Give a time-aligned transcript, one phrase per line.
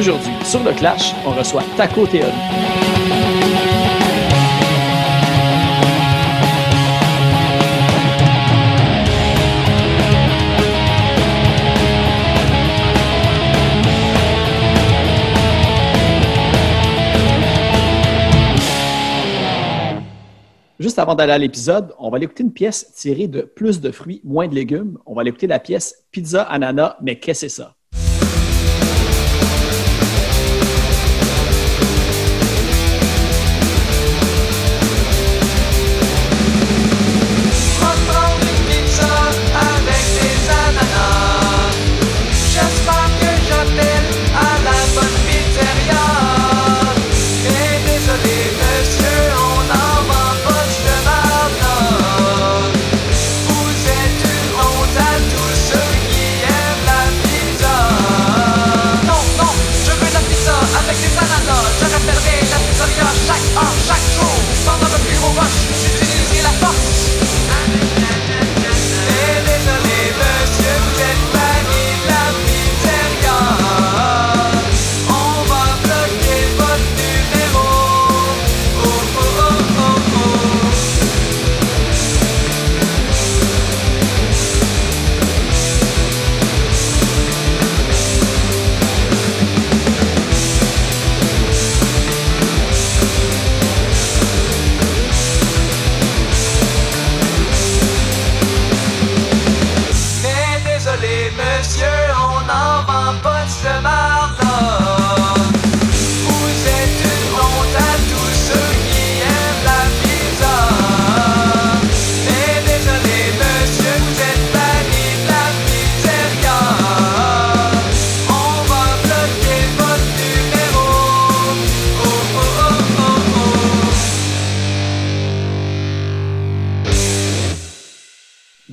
[0.00, 2.32] Aujourd'hui, sur le Clash, on reçoit Taco Théorie.
[20.78, 23.90] Juste avant d'aller à l'épisode, on va aller écouter une pièce tirée de Plus de
[23.90, 24.96] fruits, moins de légumes.
[25.04, 27.76] On va aller écouter la pièce Pizza Ananas, mais qu'est-ce que c'est ça?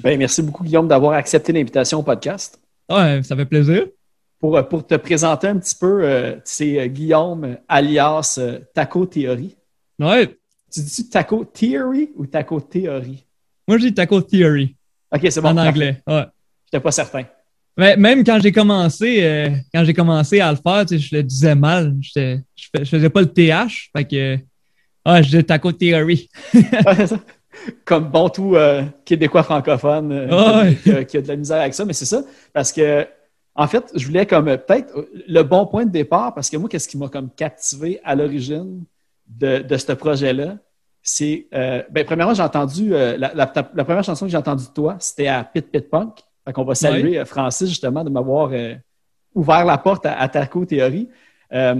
[0.07, 2.61] Ben, merci beaucoup, Guillaume, d'avoir accepté l'invitation au podcast.
[2.89, 3.87] Ouais, ça fait plaisir.
[4.39, 9.05] Pour, euh, pour te présenter un petit peu, euh, c'est euh, Guillaume alias euh, Taco
[9.05, 9.57] Theory.
[9.99, 10.33] Ouais,
[10.71, 13.25] Tu dis Taco Theory ou Taco Theory?
[13.67, 14.77] moi je dis Taco Theory
[15.13, 15.49] Ok, c'est bon.
[15.49, 16.01] en anglais.
[16.07, 16.23] Ouais.
[16.67, 17.25] J'étais pas certain.
[17.75, 21.15] Mais même quand j'ai commencé, euh, quand j'ai commencé à le faire, tu sais, je
[21.17, 21.93] le disais mal.
[21.99, 23.89] Je, je faisais pas le TH.
[23.93, 24.35] Fait que,
[25.05, 26.29] ouais, je disais Taco Theory.
[27.85, 31.61] Comme bon tout euh, Québécois francophone euh, Ah qui, a, qui a de la misère
[31.61, 32.21] avec ça, mais c'est ça.
[32.53, 33.05] Parce que,
[33.55, 34.93] en fait, je voulais comme peut-être
[35.27, 38.83] le bon point de départ, parce que moi, qu'est-ce qui m'a comme captivé à l'origine
[39.27, 40.57] de, de ce projet-là,
[41.01, 44.65] c'est, euh, ben, premièrement, j'ai entendu, euh, la, la- la première chanson que j'ai entendue
[44.65, 46.19] de toi, c'était à Pit Pit Punk.
[46.45, 48.75] Fait qu'on va saluer Francis, justement, de m'avoir euh,
[49.33, 51.09] ouvert la porte à, à Taco Théorie.
[51.53, 51.75] Euh,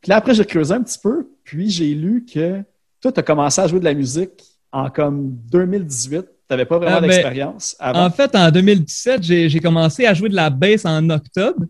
[0.00, 2.62] puis là, après, j'ai creusé un petit peu, puis j'ai lu que
[3.00, 6.20] toi, tu as commencé à jouer de la musique en comme 2018.
[6.20, 8.04] Tu n'avais pas vraiment Ah, ben, d'expérience avant?
[8.04, 11.64] En fait, en 2017, j'ai commencé à jouer de la bass en octobre.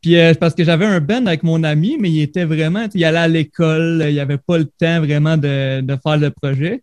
[0.00, 3.04] Puis euh, parce que j'avais un band avec mon ami, mais il était vraiment, il
[3.04, 6.82] allait à l'école, il avait pas le temps vraiment de, de faire le projet.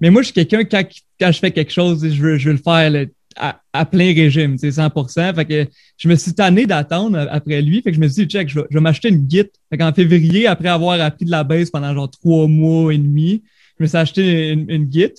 [0.00, 0.84] Mais moi, je suis quelqu'un, quand,
[1.20, 3.04] quand je fais quelque chose, je veux, je veux le faire là,
[3.36, 5.34] à, à plein régime, tu sais, 100%.
[5.34, 7.82] Fait que je me suis tanné d'attendre après lui.
[7.82, 9.50] Fait que je me suis dit, check, je vais, m'acheter une Git.
[9.70, 13.42] Fait qu'en février, après avoir appris de la bass pendant genre trois mois et demi,
[13.78, 15.14] je me suis acheté une, une Git.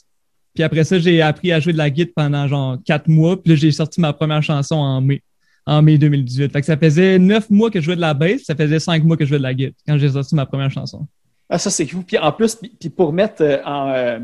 [0.54, 3.42] Puis après ça, j'ai appris à jouer de la guitare pendant genre quatre mois.
[3.42, 5.22] Puis là, j'ai sorti ma première chanson en mai,
[5.66, 6.52] en mai 2018.
[6.52, 9.04] Fait que ça faisait neuf mois que je jouais de la bass, ça faisait cinq
[9.04, 11.06] mois que je jouais de la guitare quand j'ai sorti ma première chanson.
[11.50, 12.02] Ah, ça, c'est fou.
[12.02, 14.20] Puis en plus, puis, pour mettre euh, en, euh,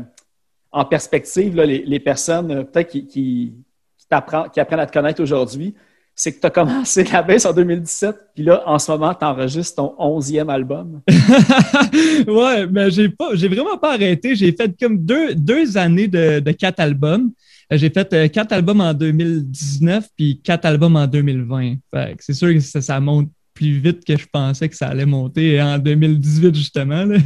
[0.72, 3.54] en perspective là, les, les personnes euh, peut-être qui, qui,
[3.96, 4.06] qui,
[4.52, 5.74] qui apprennent à te connaître aujourd'hui,
[6.14, 9.24] c'est que tu as commencé la baisse en 2017, puis là, en ce moment, tu
[9.24, 11.00] enregistres ton 11e album.
[12.28, 14.36] ouais, mais j'ai pas, j'ai vraiment pas arrêté.
[14.36, 17.32] J'ai fait comme deux, deux années de, de quatre albums.
[17.72, 21.76] Euh, J'ai fait euh, quatre albums en 2019 puis quatre albums en 2020.
[21.92, 24.88] Fait que c'est sûr que ça, ça monte plus vite que je pensais que ça
[24.88, 27.04] allait monter en 2018 justement.
[27.04, 27.16] là.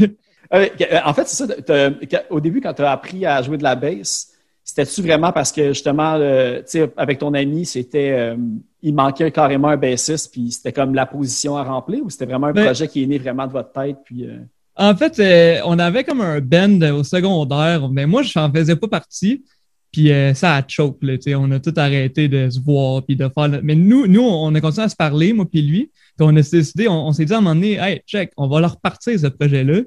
[0.55, 0.67] Euh,
[1.05, 1.90] en fait, c'est ça.
[2.31, 4.32] Au début, quand tu as appris à jouer de la bass,
[4.69, 8.37] c'était-tu vraiment parce que justement, euh, tu sais, avec ton ami, c'était euh,
[8.82, 12.49] il manquait carrément un bassiste, puis c'était comme la position à remplir, ou c'était vraiment
[12.49, 14.37] un Ben- projet qui est né vraiment de votre tête, puis euh,
[14.76, 18.76] En fait, euh, on avait comme un band au secondaire, mais moi, je n'en faisais
[18.76, 19.43] pas partie.
[19.91, 23.03] Puis euh, ça a choke, là, tu sais, on a tout arrêté de se voir
[23.06, 23.49] puis de faire.
[23.49, 25.91] le- Mais nous, nous, on a continué à se parler, moi puis lui.
[26.17, 28.47] Puis on a décidé, on, on s'est dit à un moment donné, hey, check, on
[28.49, 29.81] va leur partir ce projet-là.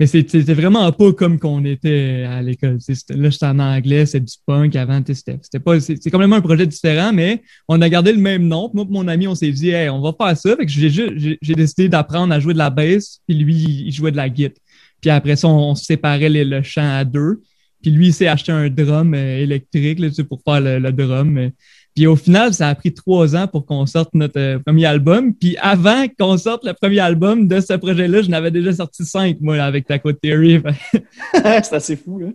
[0.00, 2.78] Mais c'était vraiment pas comme qu'on était à l'école.
[3.10, 4.74] Là, j'étais en anglais, c'est du punk.
[4.74, 5.78] Avant, c'était pas.
[5.78, 8.70] C'est complètement un projet différent, mais on a gardé le même nom.
[8.74, 10.56] Moi, et mon ami, on s'est dit, hey, on va faire ça.
[10.56, 13.54] Fait que j'ai décidé d'apprendre à jouer de la bass, puis lui,
[13.86, 14.60] il jouait de la guitare.
[15.00, 17.42] Puis après ça, on, séparait le chant à deux.
[17.80, 21.50] Puis lui, il s'est acheté un drum euh, électrique là, pour faire le, le drum.
[21.94, 25.32] Puis au final, ça a pris trois ans pour qu'on sorte notre euh, premier album.
[25.32, 29.36] Puis avant qu'on sorte le premier album de ce projet-là, je n'avais déjà sorti cinq,
[29.40, 30.60] moi, avec Taco Theory.
[31.32, 32.28] c'est assez fou, là.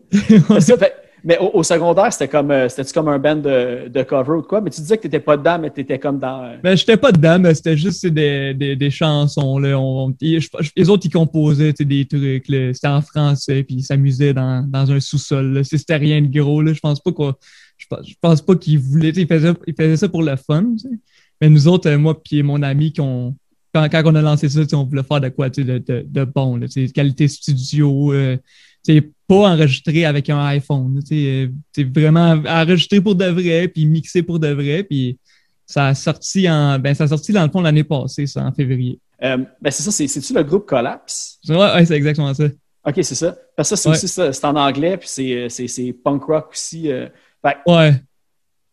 [1.23, 4.47] Mais au, secondaire, c'était comme, euh, c'était comme un band de, de cover ou de
[4.47, 4.61] quoi?
[4.61, 6.43] Mais tu disais que t'étais pas dedans, mais t'étais comme dans.
[6.43, 9.57] euh, Mais j'étais pas dedans, mais c'était juste des, des, des chansons.
[9.57, 9.77] Là.
[10.21, 12.45] Les autres, ils composaient tu des trucs.
[12.47, 15.61] C'était en français, puis ils s'amusaient dans, dans un sous-sol.
[15.63, 16.61] C'était rien de gros.
[16.61, 16.73] Là.
[16.73, 17.33] Je pense pas qu'on.
[17.77, 19.11] Je pense, pas qu'ils voulaient.
[19.13, 20.65] tu Ils faisaient, ils faisaient ça pour le fun.
[20.79, 20.99] tu.
[21.41, 23.33] Mais nous autres, euh, moi puis mon ami, quand,
[23.73, 26.23] quand on a lancé ça, tu on voulait faire de quoi tu de, de, de
[26.25, 26.57] bon.
[26.57, 28.11] Là, tu qualité studio.
[28.13, 28.37] euh,
[28.85, 30.99] tu pas enregistré avec un iPhone.
[31.05, 34.83] sais, euh, vraiment enregistré pour de vrai, puis mixé pour de vrai.
[34.83, 35.17] Puis
[35.65, 38.51] ça a sorti en ben ça a sorti dans le fond l'année passée, ça, en
[38.51, 38.99] février.
[39.23, 41.39] euh, ben c'est ça, c'est- c'est-tu le groupe Collapse?
[41.47, 42.45] Ouais, ouais, c'est exactement ça.
[42.85, 43.37] Ok, c'est ça.
[43.55, 43.95] Parce que ça, c'est Ouais.
[43.95, 46.91] aussi ça, c'est en anglais, puis c'est, euh, c'est, c'est punk rock aussi.
[46.91, 47.07] euh.
[47.45, 48.01] Fait Ouais.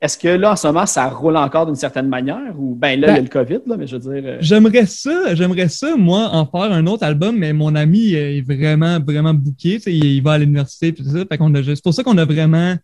[0.06, 2.58] Est-ce que là, en ce moment, ça roule encore d'une certaine manière?
[2.58, 4.22] Ou ben là, il y a Ben- le COVID, là, mais je veux dire.
[4.24, 8.40] euh, J'aimerais ça, j'aimerais ça, moi, en faire un autre album, mais mon ami est
[8.40, 11.24] vraiment, vraiment sais, Il, il va à l'université et tout ça.
[11.28, 12.74] Fait qu'on a, c'est pour ça qu'on a vraiment.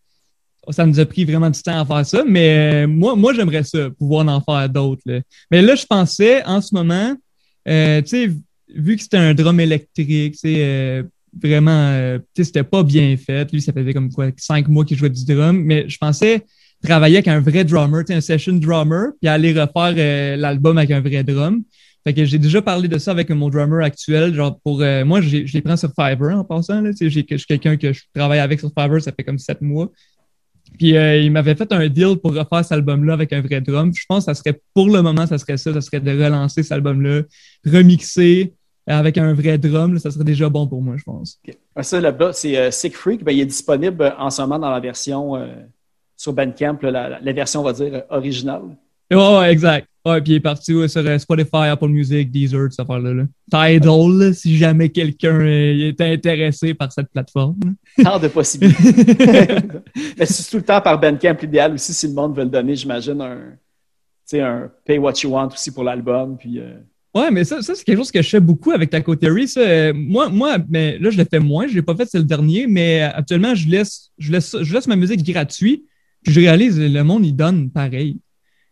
[0.71, 2.23] Ça nous a pris vraiment du temps à faire ça.
[2.27, 5.03] Mais euh, moi, moi j'aimerais ça, pouvoir en faire d'autres.
[5.07, 5.21] là.
[5.51, 7.15] Mais là, je pensais, en ce moment,
[7.69, 8.31] euh, tu sais,
[8.75, 11.03] vu que c'était un drum électrique, tu sais, euh,
[11.43, 13.51] vraiment, tu sais, c'était pas bien fait.
[13.53, 15.57] Lui, ça faisait comme quoi, cinq mois qu'il jouait du drum.
[15.65, 16.45] Mais je pensais
[16.83, 21.01] travailler avec un vrai drummer, un session drummer, puis aller refaire euh, l'album avec un
[21.01, 21.63] vrai drum.
[22.05, 24.35] Fait que j'ai déjà parlé de ça avec mon drummer actuel.
[24.35, 26.81] Genre pour euh, moi, je les prends sur Fiverr en passant.
[26.81, 29.61] Là, j'ai, je suis quelqu'un que je travaille avec sur Fiverr, ça fait comme sept
[29.61, 29.91] mois.
[30.79, 33.93] Puis euh, il m'avait fait un deal pour refaire cet album-là avec un vrai drum.
[33.95, 35.73] Je pense que ça serait, pour le moment, ça serait ça.
[35.73, 37.23] Ça serait de relancer cet album-là,
[37.65, 38.55] remixer
[38.87, 39.97] avec un vrai drum.
[40.01, 41.39] ça serait déjà bon pour moi, je pense.
[41.47, 43.23] Ouais, Ça, là-bas, c'est Sick Freak.
[43.23, 45.37] Ben, il est disponible en ce moment dans la version
[46.23, 48.63] sur Bandcamp, là, la, la version, on va dire, originale.
[49.11, 49.89] Ouais, ouais, exact.
[50.07, 53.13] Ouais, puis il est parti ouais, sur euh, Spotify, Apple Music, Deezer, cette affaire-là.
[53.13, 53.25] là.
[53.51, 57.59] Tidal, là, si jamais quelqu'un euh, est intéressé par cette plateforme.
[58.01, 58.85] Tant de possibilités.
[60.19, 62.77] Mais c'est tout le temps par Bandcamp l'idéal aussi, si le monde veut le donner,
[62.77, 66.37] j'imagine, un, un Pay What You Want aussi pour l'album.
[66.37, 66.75] Puis, euh,
[67.15, 69.47] Ouais, mais ça, ça c'est quelque chose que je fais beaucoup avec Taco Theory.
[69.47, 71.67] Ça, moi, moi, mais là, je le fais moins.
[71.67, 74.87] Je l'ai pas fait, c'est le dernier, mais actuellement, je laisse, je laisse, je laisse
[74.87, 75.85] ma musique gratuite.
[76.23, 78.19] Puis je réalise, le monde, il donne pareil.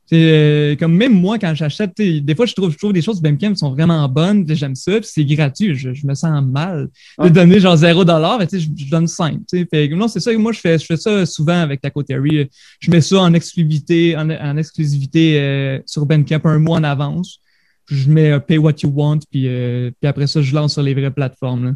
[0.07, 3.23] C'est euh, comme même moi, quand j'achète, des fois, je trouve, je trouve des choses
[3.23, 5.77] Bandcamp qui sont vraiment bonnes, j'aime ça, puis c'est gratuit.
[5.77, 6.89] Je, je me sens mal
[7.19, 7.31] de Ouais.
[7.31, 9.35] donner genre 0 dollar, je, je donne 5.
[9.49, 9.69] tu sais.
[9.71, 12.49] Fait non, c'est ça que moi, je fais, je fais ça souvent avec Taco Theory.
[12.81, 17.39] Je mets ça en exclusivité, en, en exclusivité euh, sur Bandcamp un mois en avance.
[17.87, 20.83] Je mets euh, Pay What You Want, puis, euh, puis après ça, je lance sur
[20.83, 21.65] les vraies plateformes.
[21.67, 21.73] là.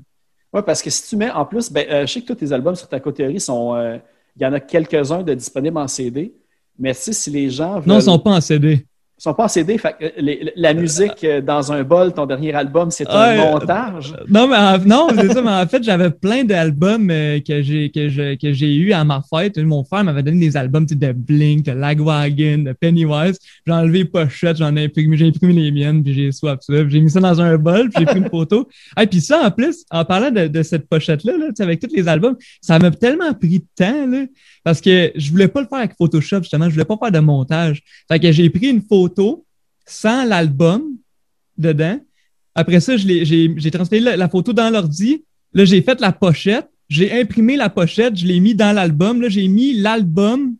[0.52, 2.50] Oui, parce que si tu mets en plus, ben, euh, je sais que tous tes
[2.52, 3.74] albums sur ta théorie sont.
[4.36, 6.34] Il y en a quelques-uns de disponibles en CD.
[6.78, 7.88] Mais si les gens veulent.
[7.88, 8.86] Non, ils sont pas en CD.
[9.18, 9.78] Ils sont pas en CD.
[9.78, 13.36] Fait que, euh, les- la musique euh, dans un bol, ton dernier album, c'est un
[13.36, 13.50] Ouais.
[13.52, 14.12] montage.
[14.28, 17.90] Non, mais en, non, c'est ça, mais en fait, j'avais plein d'albums euh, que j'ai
[17.90, 19.56] que que j'ai eu à ma fête.
[19.58, 23.38] Mon frère m'avait donné des albums tu sais, de Blink, de Lagwagon, de Pennywise.
[23.66, 26.72] J'ai enlevé les pochettes, j'en ai imprimé, j'ai imprimé les miennes, puis j'ai swap ça.
[26.88, 28.68] J'ai mis ça dans un bol, puis j'ai pris une photo.
[29.00, 31.80] Et puis ça, en plus, en parlant de, de cette pochette-là, là, tu sais, avec
[31.80, 34.24] tous les albums, ça m'a tellement pris de temps, là,
[34.64, 37.20] parce que je voulais pas le faire avec Photoshop, justement, je voulais pas faire de
[37.20, 37.82] montage.
[38.10, 39.03] Fait que j'ai pris une photo
[39.86, 40.82] sans l'album
[41.56, 41.98] dedans.
[42.54, 45.24] Après ça, j'ai transféré la, la photo dans l'ordi.
[45.52, 46.68] Là, j'ai fait la pochette.
[46.88, 48.16] J'ai imprimé la pochette.
[48.16, 49.20] Je l'ai mis dans l'album.
[49.20, 50.54] Là, j'ai mis l'album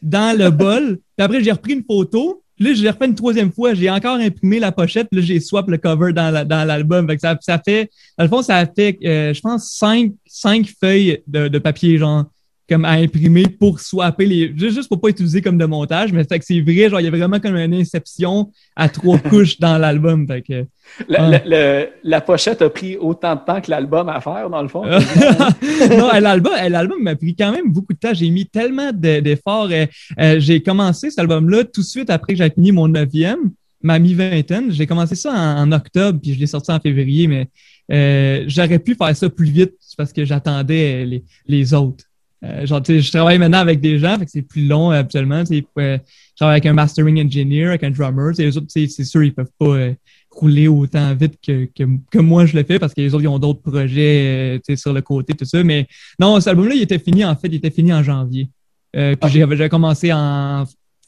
[0.00, 0.98] dans le bol.
[1.16, 2.42] Puis après, j'ai repris une photo.
[2.56, 3.74] Puis Là, je l'ai refait une troisième fois.
[3.74, 5.08] J'ai encore imprimé la pochette.
[5.10, 7.06] Puis là, j'ai swap le cover dans la- dans l'album.
[7.06, 11.22] Que ça, ça fait, dans le fond, ça fait, euh, je pense, cinq, cinq feuilles
[11.26, 12.26] de, de papier, genre,
[12.68, 16.12] comme à imprimer pour swapper les, juste juste pour pas utiliser comme de montage.
[16.12, 19.18] Mais fait que c'est vrai, genre, il y a vraiment comme une inception à trois
[19.30, 20.26] couches dans l'album.
[20.26, 20.64] Fait que,
[21.08, 24.62] La, la- le- la pochette a pris autant de temps que l'album à faire, dans
[24.62, 24.84] le fond.
[24.86, 28.14] non, l'album, l'album m'a pris quand même beaucoup de temps.
[28.14, 29.68] J'ai mis tellement de- d'efforts.
[29.70, 29.86] Euh,
[30.20, 33.50] euh, j'ai commencé cet album-là tout de suite après que j'ai fini mon neuvième,
[33.82, 34.70] ma mi-vingtaine.
[34.72, 37.48] J'ai commencé ça en, en octobre, puis je l'ai sorti en février, mais
[37.92, 42.04] euh, j'aurais pu faire ça plus vite parce que j'attendais les, les autres.
[42.44, 44.90] Euh, genre, tu sais, je travaille maintenant avec des gens, fait que c'est plus long
[44.90, 45.44] euh, habituellement.
[45.44, 48.32] Tu sais, je travaille avec un mastering engineer, avec un drummer.
[48.36, 49.94] Les autres, tu sais, c'est sûr, ils peuvent pas euh,
[50.30, 53.28] rouler autant vite que, que, que moi je le fais parce que les autres, ils
[53.28, 55.62] ont d'autres projets euh, tu sais, sur le côté, tout ça.
[55.62, 55.86] Mais
[56.18, 58.48] non, cet album-là, il était fini, en fait, il était fini en janvier.
[58.96, 59.36] Euh, puis Ok.
[59.50, 60.64] j'avais commencé en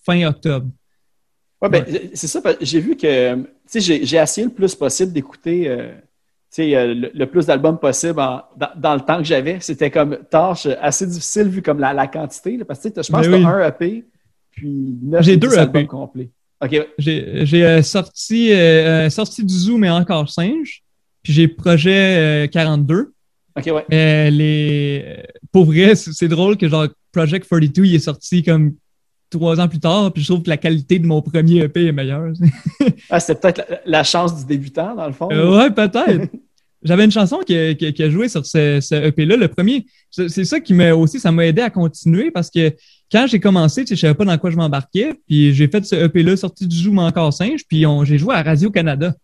[0.06, 0.68] fin octobre.
[1.60, 2.40] Ouais, ben, c'est ça.
[2.42, 5.68] parce que J'ai vu que, tu sais, j'ai- j'ai essayé le plus possible d'écouter,
[6.60, 9.58] euh, le, le plus d'albums possible en- dans, dans le temps que j'avais.
[9.60, 13.26] C'était comme tâche assez difficile vu comme la, la quantité, là, parce que je pense
[13.26, 14.04] Ben que tu as un EP,
[14.52, 15.86] puis neuf J'ai deux EP.
[15.86, 16.30] complets.
[16.96, 18.54] J'ai j'ai, euh, sorti, euh,
[19.06, 20.82] euh, sorti du zoo, mais encore singe.
[21.22, 23.12] Puis j'ai projet euh, 42.
[23.56, 24.30] OK, ouais.
[24.30, 25.16] Les.
[25.52, 28.74] Pour vrai, c'est c'est drôle que genre Project 42 il est sorti comme
[29.38, 31.92] trois ans plus tard, puis je trouve que la qualité de mon premier EP est
[31.92, 32.32] meilleure.
[33.10, 35.28] Ah, c'était peut-être la, la chance du débutant, dans le fond.
[35.30, 36.28] Euh, ouais, peut-être.
[36.82, 39.48] J'avais une chanson qui, a- qui a- qui a joué sur ce, ce EP-là, le
[39.48, 39.86] premier.
[40.10, 42.72] C'est c'est ça qui m'a aussi, ça m'a aidé à continuer parce que
[43.10, 45.84] quand j'ai commencé, tu sais, je savais pas dans quoi je m'embarquais, puis j'ai fait
[45.86, 49.14] ce EP-là sorti du Zoom encore singe, puis on- j'ai joué à Radio-Canada.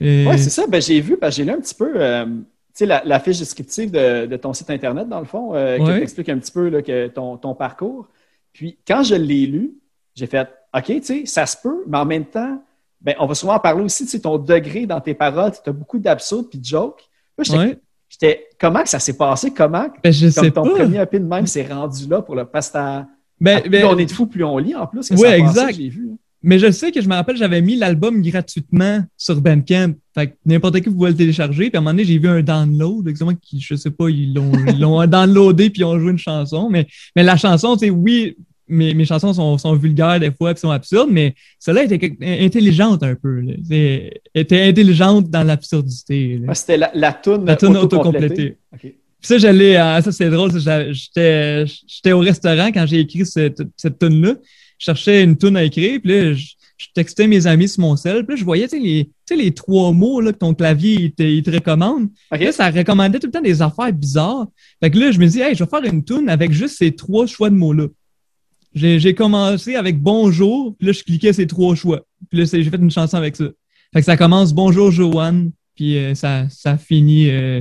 [0.00, 0.64] Oui, c'est ça.
[0.68, 2.32] Ben, j'ai vu, parce que j'ai lu un petit peu euh, tu
[2.74, 5.84] sais, la, la fiche descriptive de, de ton site Internet, dans le fond, euh, qui
[6.00, 8.08] t'explique un petit peu là, que ton, ton parcours.
[8.52, 9.72] Puis, quand je l'ai lu,
[10.14, 12.62] j'ai fait OK, tu sais, ça se peut, mais en même temps,
[13.00, 15.68] ben, on va souvent en parler aussi, tu sais, ton degré dans tes paroles, tu
[15.68, 17.08] as beaucoup d'absurdes puis de jokes.
[17.38, 17.78] Là, j'étais, ouais.
[18.08, 19.52] j'étais- comment que ça s'est passé?
[19.52, 20.70] Comment Ben, je comme sais ton pas.
[20.70, 23.02] premier EP de même s'est rendu là pour le parce que
[23.40, 25.08] Ben, plus ben, on est de fou, plus on lit en plus.
[25.08, 25.74] passé, exact.
[25.74, 26.10] j'ai vu.
[26.42, 29.92] Mais je sais que je me rappelle, j'avais mis l'album gratuitement sur Bandcamp.
[30.14, 31.68] Fait que n'importe qui pouvait le télécharger.
[31.68, 33.06] Puis à un moment donné, j'ai vu un download.
[33.08, 36.18] Exactement, qui, je sais pas, ils l'ont, ils l'ont downloadé puis ils ont joué une
[36.18, 36.70] chanson.
[36.70, 38.36] Mais, mais la chanson, tu sais, oui,
[38.68, 43.02] mes, mes chansons sont, sont vulgaires des fois puis sont absurdes, mais celle-là était intelligente
[43.02, 43.40] un peu.
[43.40, 43.52] Là.
[43.68, 46.38] C'est- était intelligente dans l'absurdité.
[46.38, 46.46] là.
[46.50, 48.24] Ah, C'était la, la toune La toune autocomplétée?
[48.26, 48.56] autocomplétée.
[48.72, 48.80] OK.
[48.82, 54.34] Puis ça, j'allais, ça c'est drôle, j'étais au restaurant quand j'ai écrit cette, cette tune-là.
[54.80, 56.44] Je cherchais une tune à écrire, puis là, je,
[56.78, 59.10] je textais mes amis sur mon sel, puis là, je voyais, tu sais, les, tu
[59.28, 62.08] sais, les trois mots, là, que ton clavier, il te, il te recommande.
[62.32, 62.40] OK.
[62.40, 64.46] Là, ça recommandait tout le temps des affaires bizarres.
[64.82, 66.92] Fait que là, je me dis, hey, je vais faire une tune avec juste ces
[66.92, 67.86] trois choix de mots-là.
[68.74, 72.00] J'ai, j'ai commencé avec bonjour, puis là, je cliquais ces trois choix.
[72.30, 73.44] Puis là, c'est- j'ai fait une chanson avec ça.
[73.92, 77.60] Fait que ça commence bonjour Joanne, puis euh, ça, ça finit euh,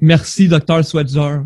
[0.00, 1.42] merci docteur Swetzer.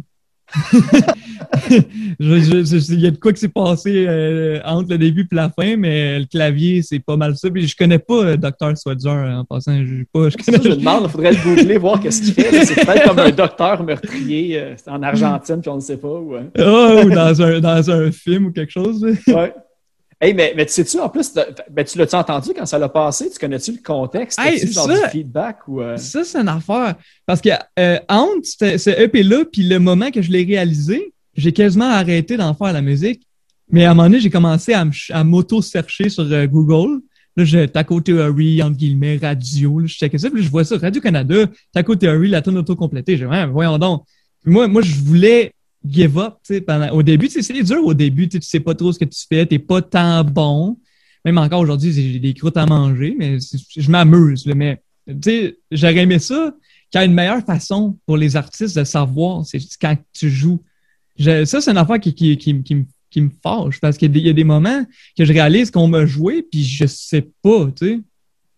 [2.20, 5.76] Il y a de quoi qui s'est passé euh, entre le début et la fin,
[5.76, 7.50] mais le clavier, c'est pas mal ça.
[7.50, 8.76] Puis je connais pas euh, Dr.
[8.76, 9.84] Swetzer en passant.
[9.84, 12.64] Je, pas, je Ça, je connais, demande, il faudrait le googler, voir qu'est-ce qu'il fait.
[12.64, 16.08] C'est peut-être comme un docteur meurtrier euh, en Argentine, puis on ne sait pas.
[16.08, 19.04] ou, euh, Ah, ou dans un, dans un film ou quelque chose.
[19.28, 19.54] Ouais.
[20.22, 21.32] Hey, mais, mais tu sais-tu, en plus,
[21.70, 23.30] ben, tu l'as-tu entendu quand ça l'a passé?
[23.30, 24.38] Tu connais-tu le contexte?
[24.38, 25.80] Hey, genre ça- du feedback ou.
[25.80, 26.94] euh, Ça, c'est une affaire.
[27.24, 27.48] Parce que
[27.78, 32.52] euh, entre ce EP-là puis le moment que je l'ai réalisé, j'ai quasiment arrêté d'en
[32.52, 33.22] faire la musique.
[33.70, 37.00] Mais à un moment donné, j'ai commencé à, m'auto-chercher sur euh, Google.
[37.36, 39.78] Là, j'ai Taco Theory, entre guillemets, radio.
[39.78, 43.16] Là, je checkais ça, puis je vois ça, Radio-Canada, Taco Theory, la tonne auto-complétée.
[43.16, 44.02] J'ai Ouais, voyons donc.
[44.42, 45.52] Puis moi, moi, je voulais
[45.86, 48.64] give up, tu sais, pendant, au début, tu c'est dur au début, tu sais, tu
[48.64, 50.78] pas trop ce que tu fais, t'es pas tant bon.
[51.24, 53.38] Même encore aujourd'hui, j'ai des croûtes à manger, mais
[53.76, 56.54] je m'amuse, mais tu sais, j'aurais aimé ça
[56.90, 60.60] qu'il y a une meilleure façon pour les artistes de savoir, c'est quand tu joues.
[61.18, 62.62] Ça, c'est une affaire qui, qui, qui, me
[63.10, 64.84] qui me fâche parce qu'il y a des- il y a des moments
[65.16, 68.00] que je réalise qu'on m'a joué puis je sais pas, tu sais.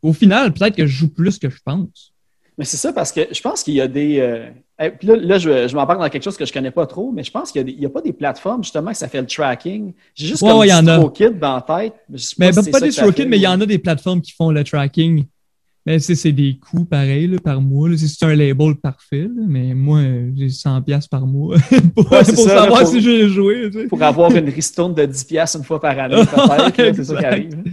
[0.02, 2.12] Au final, peut-être que je joue plus que je pense.
[2.58, 4.18] Mais c'est ça, parce que je pense qu'il y a des.
[4.20, 4.50] euh,
[4.90, 7.22] puis là, là, je, je m'embarque dans quelque chose que je connais pas trop, mais
[7.24, 9.92] je pense qu'il y a pas des plateformes, justement, que ça fait le tracking.
[10.14, 10.96] J'ai juste Ouais, comme ouais, il y en a.
[10.96, 11.94] DistroKid dans la tête.
[12.08, 14.20] Mais, je sais Mais si pas, pas des mais il y en a des plateformes
[14.20, 15.24] qui font le tracking.
[15.84, 17.88] Mais c'est c'est des coûts pareils là, par mois.
[17.96, 20.00] c'est un label parfait, là, mais moi,
[20.36, 21.56] j'ai 100$ piastres par mois
[21.96, 23.68] pour, Ouais, pour ça, là, savoir pour- si joué.
[23.70, 23.86] tu sais.
[23.88, 26.14] Pour avoir une ristourne de 10$ piastres une fois par année,
[26.76, 26.94] peut-être.
[26.94, 27.64] c'est ça qui arrive.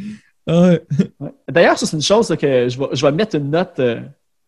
[0.48, 0.82] Ouais.
[1.52, 4.00] D'ailleurs, ça, c'est une chose que je vais, je vais mettre une note euh,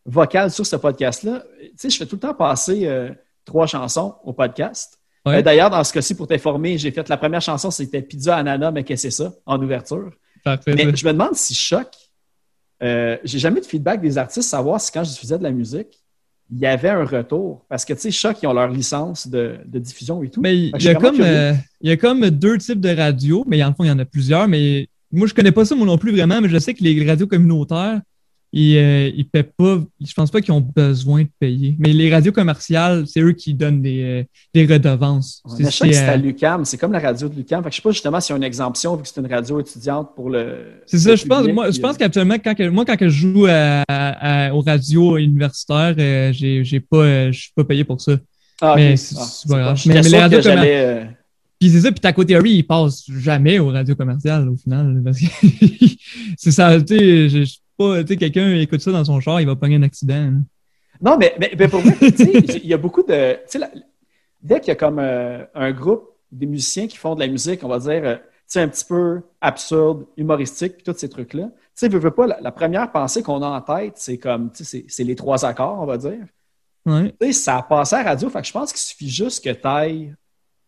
[0.05, 1.43] vocale sur ce podcast-là.
[1.59, 3.09] Tu sais, je fais tout le temps passer euh,
[3.45, 4.99] trois chansons au podcast.
[5.25, 5.37] Ouais.
[5.37, 8.71] Euh, D'ailleurs, dans ce cas-ci, pour t'informer, j'ai fait la première chanson, c'était Pizza Ananas,
[8.71, 10.11] mais qu'est-ce que c'est ça, en ouverture.
[10.43, 10.73] Parfait.
[10.75, 11.87] Mais je me demande si Choc,
[12.81, 15.51] euh, j'ai jamais eu de feedback des artistes, savoir si quand je diffusais de la
[15.51, 15.99] musique,
[16.51, 17.63] il y avait un retour.
[17.69, 20.41] Parce que, tu sais, Choc, ils ont leur licence de, de diffusion et tout.
[20.41, 23.63] Mais il y, a comme, euh, il y a comme deux types de radios, mais
[23.63, 24.47] en fond, il y en a plusieurs.
[24.47, 27.07] Mais moi, je connais pas ça moi non plus vraiment, mais je sais que les
[27.07, 28.01] radios communautaires,
[28.53, 29.79] ils, euh, ils paient pas.
[30.05, 31.75] Je pense pas qu'ils ont besoin de payer.
[31.79, 35.41] Mais les radios commerciales, c'est eux qui donnent des, euh, des redevances.
[35.45, 37.29] Ouais, C'est- mais je sais que c'est, c'est à euh, l'UCAM, c'est comme la radio
[37.29, 37.63] de l'UCAM.
[37.69, 40.09] Je sais pas justement s'il y a une exemption vu que c'est une radio étudiante
[40.15, 40.81] pour le.
[40.85, 43.45] C'est ça, je pense, moi, je pense qu'actuellement, quand que, moi, quand que je joue
[43.47, 48.01] à, à- à- aux radios universitaires, euh, j'ai, j'ai pas, je suis pas payé pour
[48.01, 48.13] ça.
[48.61, 48.75] Ah, ok.
[48.77, 49.77] Mais c'est- Ah, c'est pas grave.
[49.77, 51.05] J'étais Mais- les radios commer- j'allais, euh,
[51.59, 55.01] Puis c'est ça, puis Taco Theory, il passe jamais aux radios commerciales au final.
[55.05, 55.25] Parce que
[56.37, 59.19] c'est ça, tu sais, je je sais pas, tu sais, quelqu'un écoute ça dans son
[59.19, 60.13] char, il va pogner un accident.
[60.15, 60.41] hein.
[61.01, 62.31] Non, mais, mais, mais pour moi, tu sais,
[62.63, 63.33] il y a beaucoup de.
[63.49, 63.71] Tu sais,
[64.41, 67.63] dès qu'il y a comme euh, un groupe des musiciens qui font de la musique,
[67.63, 71.45] on va dire, euh, tu sais, un petit peu absurde, humoristique, puis tous ces trucs-là.
[71.45, 74.51] Tu sais, veux, veux pas, la, la première pensée qu'on a en tête, c'est comme,
[74.51, 76.25] tu sais, c'est- c'est les trois accords, on va dire.
[76.85, 77.13] Ouais.
[77.19, 79.43] Tu sais, ça a passé à la radio, fait que je pense qu'il suffit juste
[79.43, 80.13] que tu ailles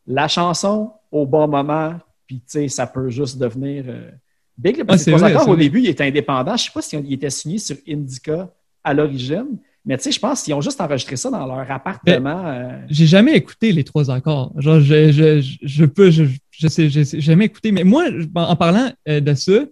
[0.08, 1.96] la chanson au bon moment,
[2.28, 4.10] puis tu sais, ça peut juste devenir euh,
[4.58, 4.84] big.
[4.84, 6.56] parce Ah, vrai, accords, au début, il était indépendant.
[6.58, 8.50] Je sais pas s'il était signé sur Indica
[8.84, 12.46] à l'origine, mais tu sais, je pense qu'ils ont juste enregistré ça dans leur appartement.
[12.48, 14.54] euh, J'ai jamais écouté les trois accords.
[14.58, 17.72] Genre, je, je, je, peux, je, je sais, j'ai jamais écouté.
[17.72, 18.06] Mais moi,
[18.36, 19.66] en parlant euh, de ça,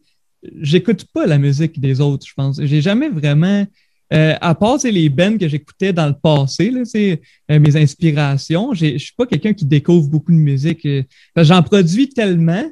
[0.59, 2.59] j'écoute pas la musique des autres, je pense.
[2.61, 3.65] J'ai jamais vraiment,
[4.13, 8.73] euh, à part les bands que j'écoutais dans le passé, là, c'est mes inspirations.
[8.73, 10.87] Je suis pas quelqu'un qui découvre beaucoup de musique.
[11.35, 12.63] J'en produis tellement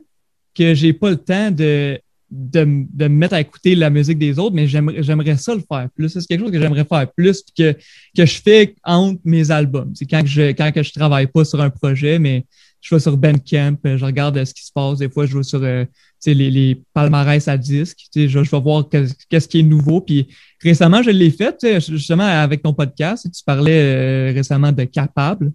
[0.60, 2.00] que j'ai pas le temps de,
[2.30, 5.88] de, de me mettre à écouter la musique des autres, mais j'aimerais ça le faire
[5.96, 6.10] plus.
[6.10, 7.72] C'est quelque chose que j'aimerais faire plus que,
[8.16, 9.92] que je fais entre mes albums.
[9.96, 12.46] C'est quand je quand je travaille pas sur un projet, mais
[12.82, 15.00] je vais sur Bandcamp, je regarde ce qui se passe.
[15.00, 15.86] Des fois, je vais sur euh,
[16.25, 18.06] les, les palmarès à disques.
[18.16, 20.01] Je, je vais voir que- qu'est-ce qui est nouveau.
[20.01, 20.28] Puis
[20.62, 23.28] récemment, je l'ai fait, justement, avec ton podcast.
[23.34, 25.51] Tu parlais euh, récemment de Capable.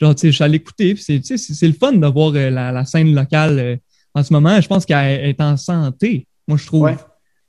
[0.00, 0.94] Genre, je suis allé écouter.
[0.96, 1.20] c'est,
[1.62, 3.80] le fun de voir euh, la, scène locale
[4.18, 4.60] en ce moment.
[4.60, 6.82] Je pense qu'elle est en santé, moi, je trouve.
[6.82, 6.96] ouais.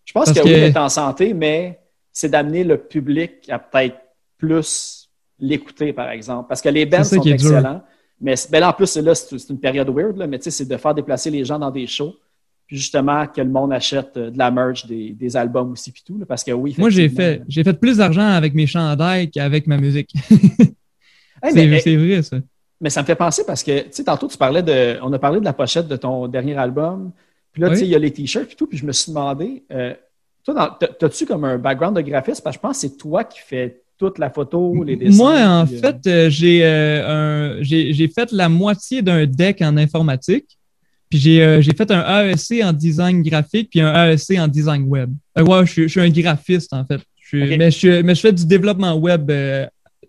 [0.05, 1.79] Je pense que, oui, que- d'être en santé, mais
[2.11, 3.97] c'est d'amener le public à peut-être
[4.37, 5.09] plus
[5.39, 6.47] l'écouter, par exemple.
[6.49, 7.51] Parce que les bands sont est dur.
[7.51, 7.83] excellents.
[8.19, 10.51] Mais ben là, en plus, c'est là, c'est une période weird, là, mais tu sais,
[10.51, 12.15] c'est de faire déplacer les gens dans des shows.
[12.67, 16.03] Puis justement, que le monde achète euh, de la merch, des, des albums aussi, puis
[16.05, 16.19] tout.
[16.19, 19.67] là, parce que oui, Moi, j'ai fait, j'ai fait plus d'argent avec mes chandails qu'avec
[19.67, 20.13] ma musique.
[21.41, 22.37] Hey, c'est vrai, ça.
[22.81, 24.97] Mais ça me fait penser parce que, tu sais, tantôt, tu parlais de.
[25.01, 27.11] On a parlé de la pochette de ton dernier album.
[27.51, 27.73] Puis là, Oui.
[27.73, 28.67] tu sais, il y a les t-shirts puis tout.
[28.67, 29.93] Puis je me suis demandé, euh,
[30.45, 32.41] toi, t'as-tu comme un background de graphiste?
[32.43, 35.17] Parce que je pense que c'est toi qui fais toute la photo, les dessins.
[35.17, 39.25] Moi, en puis, euh, fait, euh, j'ai, euh, un, j'ai, j'ai fait la moitié d'un
[39.25, 40.57] deck en informatique.
[41.09, 45.11] Puis j'ai, j'ai fait un AEC en design graphique puis un AEC en design web.
[45.37, 47.01] Ouais, je, suis- je suis un graphiste, en fait.
[47.19, 49.29] Je mais, je, mais je fais du développement web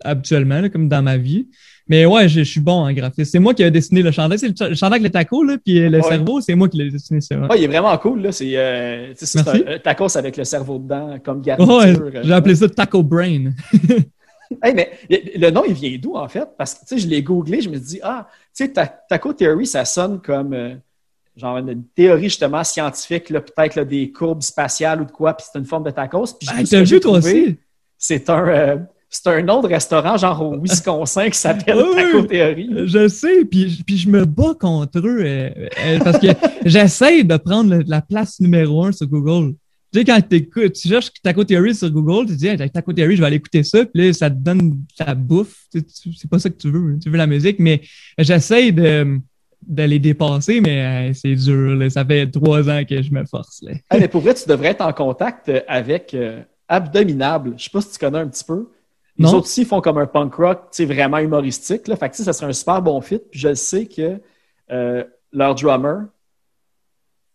[0.03, 1.47] habituellement, là, comme dans ma vie.
[1.91, 3.29] Mais ouais, je, je suis bon en graphisme.
[3.29, 4.39] C'est moi qui ai dessiné le chandail.
[4.39, 6.01] C'est le, cha- le chandail avec le taco, là, puis le Ouais.
[6.03, 7.19] cerveau, c'est moi qui l'ai dessiné.
[7.31, 7.49] Vrai.
[7.49, 8.21] Ouais, il est vraiment cool.
[8.21, 8.31] Là.
[8.31, 11.75] C'est, euh, un, tacos avec le cerveau dedans, comme garniture.
[11.77, 13.51] Ouais, euh, j'ai appelé ça Taco Brain.
[14.63, 16.45] Hey, mais le nom, il vient d'où, en fait?
[16.57, 18.85] Parce que, tu sais, je l'ai googlé, je me suis dit, ah, tu sais, ta-
[19.09, 20.75] Taco Theory, ça sonne comme, euh,
[21.37, 25.65] genre, une théorie, justement, scientifique, peut-être, des courbes spatiales ou de quoi, puis c'est une
[25.65, 26.33] forme de tacos.
[26.37, 27.55] Puis, ce T'as vu, toi aussi?
[27.97, 28.77] C'est un, euh,
[29.13, 31.75] c'est un de restaurant, genre, au Wisconsin, qui s'appelle.
[31.95, 32.69] Taco Theory.
[32.85, 35.49] Je sais, puis, puis je me bats contre eux euh,
[35.85, 36.27] euh, parce que
[36.65, 39.53] j'essaie de prendre le- la place numéro un sur Google.
[39.93, 42.93] Tu sais, quand t'écoutes, tu cherches Taco Theory sur Google, tu te dis, hey, Taco
[42.93, 45.65] Theory, je vais aller écouter ça, puis là, ça te donne la bouffe.
[45.73, 47.81] C'est pas ça que tu veux, tu veux la musique, mais
[48.17, 49.19] j'essaie de,
[49.67, 51.75] de les dépasser, mais euh, c'est dur.
[51.75, 51.89] là.
[51.89, 53.61] Ça fait trois ans que je me force.
[53.63, 53.71] Là.
[53.91, 56.15] Hey, mais pour vrai, tu devrais être en contact avec
[56.69, 57.55] Abdominable.
[57.57, 58.69] Je sais pas si tu connais un petit peu.
[59.21, 59.37] Les Non.
[59.37, 61.87] autres aussi font comme un punk rock, vraiment humoristique.
[61.87, 61.95] Là.
[61.95, 63.19] Fait que, ça serait un super bon fit.
[63.19, 64.19] Puis je sais que
[64.71, 66.05] euh, leur drummer,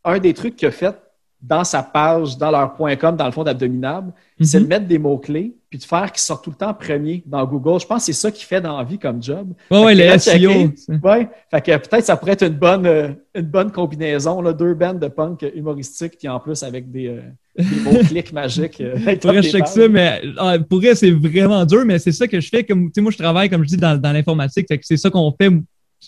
[0.05, 0.95] un des trucs qu'il a fait
[1.43, 4.69] dans sa page, dans leur point .com, dans le fond d'Abdominable, c'est de Mhm.
[4.69, 7.79] mettre des mots-clés puis de faire qu'ils sortent tout le temps premier dans Google.
[7.79, 9.53] Je pense que c'est ça qu'il fait dans la vie comme job.
[9.71, 10.99] Ouais, ouais, Fait que le là, SEO.
[11.05, 14.75] Ouais, fait que peut-être ça pourrait être une bonne, euh, une bonne combinaison, là, deux
[14.75, 17.21] bandes de punk humoristiques, puis en plus avec des, euh,
[17.59, 18.81] des mots-clics magiques.
[18.81, 22.13] euh, Pour vrai, je check ça, mais ah, pour vrai, c'est vraiment dur, mais c'est
[22.13, 22.65] ça que je fais.
[22.65, 24.67] Comme, moi, je travaille, comme je dis, dans, dans l'informatique.
[24.83, 25.51] C'est ça qu'on fait,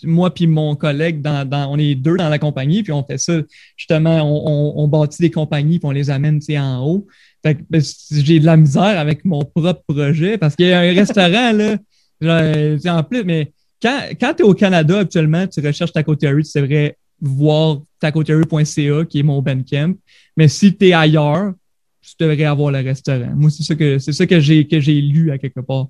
[0.03, 3.17] moi puis mon collègue, dans, dans- on est deux dans la compagnie, puis on fait
[3.17, 3.33] ça.
[3.75, 7.07] Justement, on, on, on bâtit des compagnies, puis on les amène, en haut.
[7.43, 7.81] Fait que ben,
[8.11, 11.77] j'ai de la misère avec mon propre projet, parce qu'il y a un restaurant, là,
[12.21, 16.15] genre, euh, en plus, mais quand, quand tu es au Canada, actuellement, tu recherches Taco
[16.15, 19.95] Theory, tu devrais voir tacotheory.ca, qui est mon bandcamp.
[20.37, 21.53] Mais si tu es ailleurs,
[22.01, 23.33] tu devrais avoir le restaurant.
[23.35, 25.87] Moi, c'est ça que c'est ça que j'ai que j'ai lu à quelque part.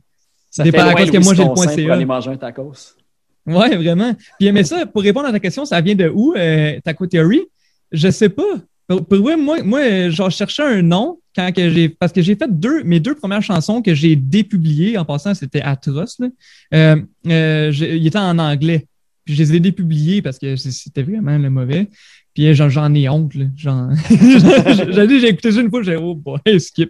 [0.50, 1.94] ça dépend à cause que moi, j'ai le point pour CA.
[1.94, 2.96] aller manger un tacos.
[3.46, 4.14] Ouais, vraiment.
[4.40, 7.42] Puis mais ça, pour répondre à ta question, ça vient de où, euh, Taco Theory?
[7.92, 8.44] Je sais pas.
[8.88, 11.90] Pour, pour vrai, moi, moi, genre, je cherchais un nom quand que j'ai.
[11.90, 14.98] Parce que j'ai fait deux, mes deux premières chansons que j'ai dépubliées.
[14.98, 16.20] En passant, c'était atroce.
[16.20, 16.28] Là.
[16.74, 18.86] Euh, euh, il était en anglais.
[19.30, 21.88] Puis je les ai dépubliées parce que c'était vraiment le mauvais.
[22.34, 23.32] Puis euh, j'en, ai honte.
[23.36, 26.90] J'ai j'ai écouté ça une fois, j'ai oh boy, skip.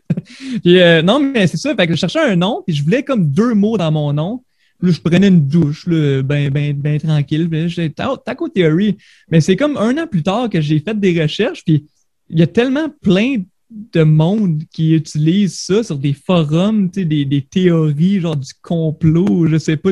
[0.63, 1.75] Puis euh, non, mais c'est ça.
[1.75, 4.41] Fait que je cherchais un nom, puis je voulais comme deux mots dans mon nom
[4.81, 7.49] Là, je prenais une douche, là, ben, ben, ben tranquille.
[7.67, 8.95] J'étais Ta- Taco Theory.
[9.29, 11.87] Mais c'est comme un an plus tard que j'ai fait des recherches, puis
[12.29, 17.41] il y a tellement plein de monde qui utilise ça sur des forums, des, des
[17.41, 19.91] théories, genre du complot, je sais pas.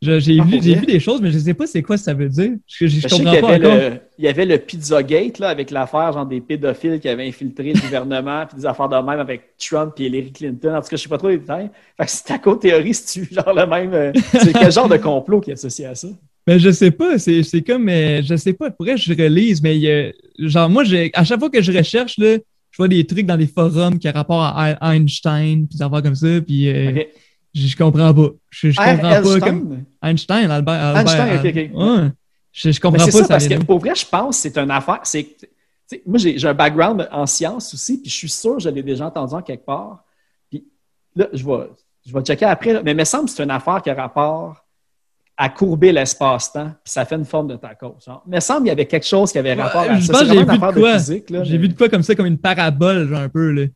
[0.00, 2.52] J'ai Ah, vu, vu des choses, mais je sais pas c'est quoi ça veut dire.
[2.66, 3.72] Je, je, je Je sais comprends qu'il y pas avait, encore.
[3.90, 7.72] le, il y avait le Pizzagate là, avec l'affaire genre des pédophiles qui avaient infiltré
[7.72, 10.74] le gouvernement, puis des affaires de même avec Trump et Hillary Clinton.
[10.74, 11.70] En tout cas, je sais pas trop les détails.
[11.96, 13.94] Fait que c'est ta théorie, si tu genre le même.
[13.94, 16.08] euh, c'est quel genre de complot qui est associé à ça?
[16.46, 19.84] Mais je sais pas, c'est comme, euh, je sais pas, pourquoi je relise, mais il
[19.84, 22.36] y genre, moi, j'ai- à chaque fois que je recherche, là,
[22.70, 25.82] je vois des trucs dans des forums qui ont rapport à Ei- Einstein, puis des
[25.82, 27.02] affaires comme ça, puis euh.
[27.66, 28.28] Je, comprends pas.
[28.50, 29.40] Je, je comprends pas Einstein?
[29.40, 30.74] comme Einstein, Albert.
[30.74, 31.78] Albert Einstein, ok, ok.
[31.78, 32.10] Ouais.
[32.52, 33.28] Je, comprends pas ça, ça.
[33.28, 35.00] parce que pour vrai, je pense que c'est une affaire.
[35.04, 35.36] C'est,
[36.06, 38.82] moi, j'ai, j'ai un background en sciences aussi, puis je suis sûr que je l'ai
[38.82, 40.04] déjà entendu en quelque part.
[40.50, 40.64] Puis
[41.14, 41.70] là, je vais,
[42.06, 43.94] je vais checker après, là, mais il me semble que c'est une affaire qui a
[43.94, 44.64] rapport
[45.36, 47.96] à courber l'espace-temps, puis ça fait une forme de tacos.
[48.04, 48.22] Genre.
[48.26, 50.24] Il me semble qu'il y avait quelque chose qui avait rapport à je ça.
[50.24, 50.98] j'ai vu de quoi.
[50.98, 51.30] physique.
[51.30, 53.66] Là, J'ai mais vu de quoi comme ça, comme une parabole, genre un peu, là.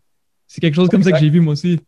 [0.48, 1.78] C'est quelque chose comme ça que j'ai vu, moi aussi.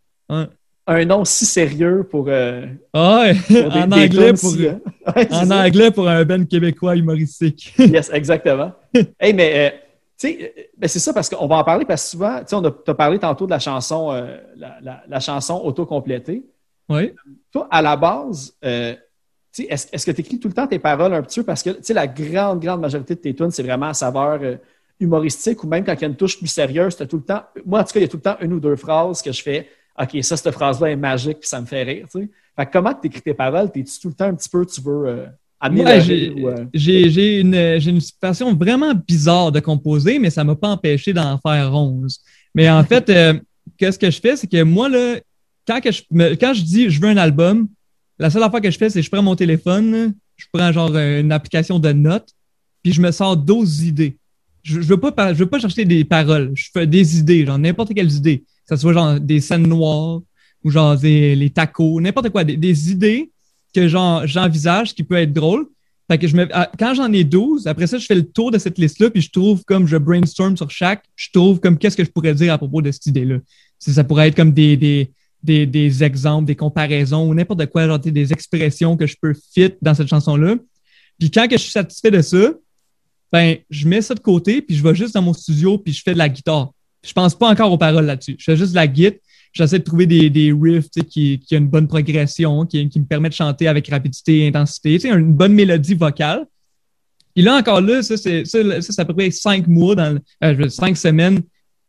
[0.87, 4.79] Un nom si sérieux pour, euh, ouais, pour des, en anglais pour, si, ouais,
[5.16, 5.64] c'est en ça.
[5.64, 7.75] anglais pour un ben québécois humoristique.
[7.79, 8.73] Yes, exactement.
[9.18, 9.70] hey, mais euh,
[10.18, 12.44] tu sais, euh, ben, c'est ça parce qu'on va en parler parce que souvent, tu
[12.49, 16.42] sais, on a parlé tantôt de la chanson, euh, la, la- la chanson autocomplétée.
[16.90, 17.12] Oui.
[17.51, 18.68] Toi, à la base, tu
[19.53, 21.47] sais, est-ce, que tu écris tout le temps tes paroles un petit peu?
[21.47, 24.38] Parce que tu sais, la grande, grande majorité de tes tunes, c'est vraiment à saveur
[24.42, 24.57] euh,
[25.01, 27.42] humoristique ou même quand il y a une touche plus sérieuse, tout le temps.
[27.64, 29.33] Moi, en tout cas, il y a tout le temps une ou deux phrases que
[29.33, 29.68] je fais.
[30.00, 32.07] OK, ça, cette phrase-là est magique, puis ça me fait rire.
[32.11, 32.30] Tu sais.
[32.57, 33.70] Fait que comment tu écris tes paroles?
[33.70, 35.26] T'es-tu tout le temps un petit peu, tu veux euh,
[35.61, 40.54] amener Ouais, j'ai euh, j'ai- une, une façon vraiment bizarre de composer, mais ça m'a
[40.54, 42.20] pas empêché d'en faire 11.
[42.54, 43.35] Mais en fait, euh,
[43.78, 45.16] qu'est-ce que je fais, c'est que moi, là,
[45.66, 46.02] quand, que je,
[46.35, 47.68] quand je dis je veux un album,
[48.18, 50.94] la seule affaire que je fais, c'est que je prends mon téléphone, je prends genre
[50.96, 52.28] une application de notes,
[52.83, 54.16] puis je me sors 12 idées.
[54.62, 57.59] Je, je veux pas, je veux pas chercher des paroles, je fais des idées, genre
[57.59, 58.44] n'importe quelles idées.
[58.68, 60.20] Ce soit genre des scènes noires
[60.62, 63.31] ou genre des, les tacos, n'importe quoi, des, des idées
[63.74, 65.66] que genre j'envisage qui peut être drôle.
[66.11, 68.50] Fait que je me, ah, quand j'en ai 12, après ça, je fais le tour
[68.50, 71.96] de cette liste-là, puis je trouve comme je brainstorm sur chaque, je trouve comme qu'est-ce
[71.96, 73.38] que je pourrais dire à propos de cette idée-là.
[73.79, 75.11] Ça pourrait être comme des, des,
[75.42, 79.72] des, des exemples, des comparaisons ou n'importe quoi, genre des expressions que je peux fit
[79.81, 80.57] dans cette chanson-là.
[81.18, 82.53] Puis quand que je suis satisfait de ça,
[83.33, 86.03] ben, je mets ça de côté, puis je vais juste dans mon studio, puis je
[86.03, 86.72] fais de la guitare.
[87.04, 88.36] Je pense pas encore aux paroles là-dessus.
[88.38, 89.20] Je fais juste la guitare.
[89.52, 93.04] J'essaie de trouver des, des riffs qui, qui ont une bonne progression, qui, qui me
[93.04, 96.44] permettent de chanter avec rapidité et intensité, une bonne mélodie vocale.
[97.36, 100.68] Et là, encore là, ça, c'est ça, ça, à peu près cinq mois, dans, euh,
[100.68, 101.40] cinq semaines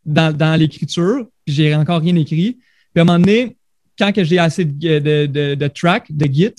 [0.06, 2.54] dans, dans l'écriture, puis j'ai encore rien écrit.
[2.94, 3.58] Puis à un moment donné,
[3.98, 6.54] quand que j'ai assez de, de, de, de tracks, de git,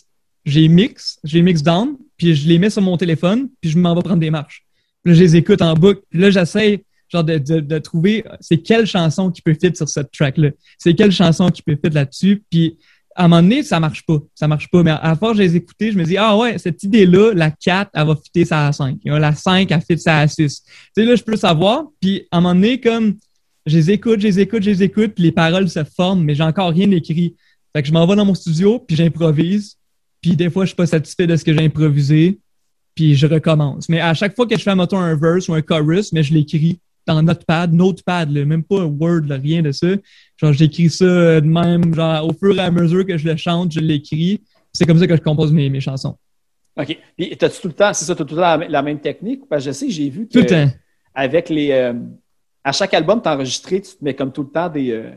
[0.44, 3.94] j'ai mix, j'ai mix down, puis je les mets sur mon téléphone, puis je m'en
[3.94, 4.64] vais prendre des marches.
[5.04, 6.00] Puis là, je les écoute en boucle.
[6.10, 10.10] Puis là, j'essaie genre de, de, trouver c'est quelle chanson qui peut fit sur cette
[10.10, 10.50] track-là?
[10.78, 12.42] C'est quelle chanson qui peut fit là-dessus?
[12.50, 12.78] Puis
[13.16, 14.18] à un moment donné, ça marche pas.
[14.34, 14.82] Ça marche pas.
[14.82, 18.06] Mais à, force de les je me dis, ah ouais, cette idée-là, la 4, elle
[18.06, 18.98] va fitter ça à 5.
[19.04, 20.36] La 5, elle fit ça à 6.
[20.36, 21.84] Tu sais, là, je peux savoir.
[22.00, 23.14] Puis à un moment donné, comme
[23.64, 26.42] je les écoute, je les écoute, je les écoute, les paroles se forment, mais j'ai
[26.42, 27.34] encore rien écrit.
[27.74, 29.76] Fait que je m'en vais dans mon studio, puis j'improvise.
[30.20, 32.38] Puis des fois, je suis pas satisfait de ce que j'ai improvisé,
[32.94, 33.88] puis je recommence.
[33.88, 36.34] Mais à chaque fois que je fais, mettons, un verse ou un chorus, mais je
[36.34, 39.88] l'écris dans Notepad, Notepad, là, même pas Word, là, rien de ça.
[40.36, 41.04] Genre, j'écris ça
[41.40, 44.40] de même, genre, au fur et à mesure que je le chante, je l'écris.
[44.72, 46.16] C'est comme ça que je compose mes, mes chansons.
[46.78, 46.98] OK.
[47.16, 49.42] Puis, t'as-tu tout le temps, c'est ça, t'as tout le temps la, la même technique?
[49.48, 50.70] Parce que je sais, j'ai vu que Tout le temps.
[51.14, 51.70] avec les.
[51.70, 51.94] euh,
[52.62, 55.10] à chaque album, tu enregistré, tu te mets comme tout le temps des, euh,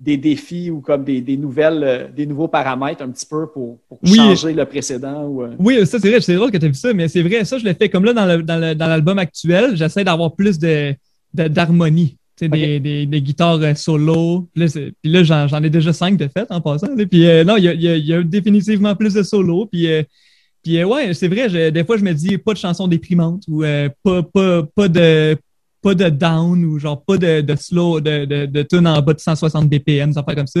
[0.00, 3.80] des défis ou comme des, des nouvelles, euh, des nouveaux paramètres un petit peu pour,
[3.88, 4.14] pour Oui.
[4.14, 5.24] changer le précédent.
[5.26, 7.22] Ou, euh, Oui, ça, c'est vrai, c'est drôle que tu as vu ça, mais c'est
[7.22, 10.04] vrai, ça, je l'ai fait comme là dans le- dans le- dans l'album actuel, j'essaie
[10.04, 10.94] d'avoir plus de-
[11.34, 12.16] d'harmonie.
[12.36, 14.48] Sais, des, des, des guitares euh, solo.
[14.54, 16.94] Puis là, j'en, j'en ai déjà cinq de fait en passant.
[16.94, 17.04] là.
[17.04, 19.66] Puis euh, non, il y a, y a- y a définitivement plus de solo.
[19.66, 20.04] Puis, euh,
[20.62, 23.42] puis euh, ouais, c'est vrai, je- des fois, je me dis pas de chansons déprimantes
[23.48, 25.36] ou euh, pas, pas, pas de
[25.80, 29.14] pas de down ou genre pas de, de slow, de, de, de tune en bas
[29.14, 30.60] de 160 BPM, ça fait comme ça.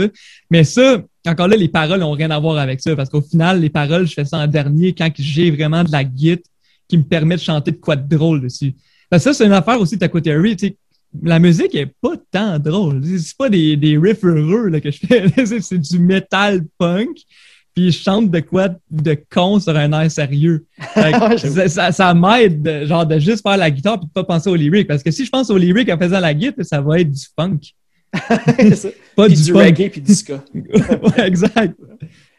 [0.50, 3.60] Mais ça, encore là, les paroles n'ont rien à voir avec ça parce qu'au final,
[3.60, 6.44] les paroles, je fais ça en dernier quand j'ai vraiment de la guitare
[6.88, 8.74] qui me permet de chanter de quoi de drôle dessus.
[9.10, 10.76] Parce que ça, c'est une affaire aussi de Taco Theory, tu sais.
[11.22, 13.02] La musique est pas tant drôle.
[13.04, 15.24] C'est pas des, des riffs heureux là, que je fais.
[15.60, 17.16] C'est- du metal punk.
[17.74, 20.66] Puis je chante de quoi de con sur un air sérieux.
[20.94, 24.50] Ça, ça, ça m'aide de, genre de juste faire la guitare puis de pas penser
[24.50, 24.86] aux lyrics.
[24.86, 27.24] Parce que si je pense aux lyrics en faisant la guitare, ça va être du
[27.38, 27.58] funk.
[29.16, 30.42] Pas Puis du, du reggae puis du ska.
[30.54, 31.78] ouais, exact.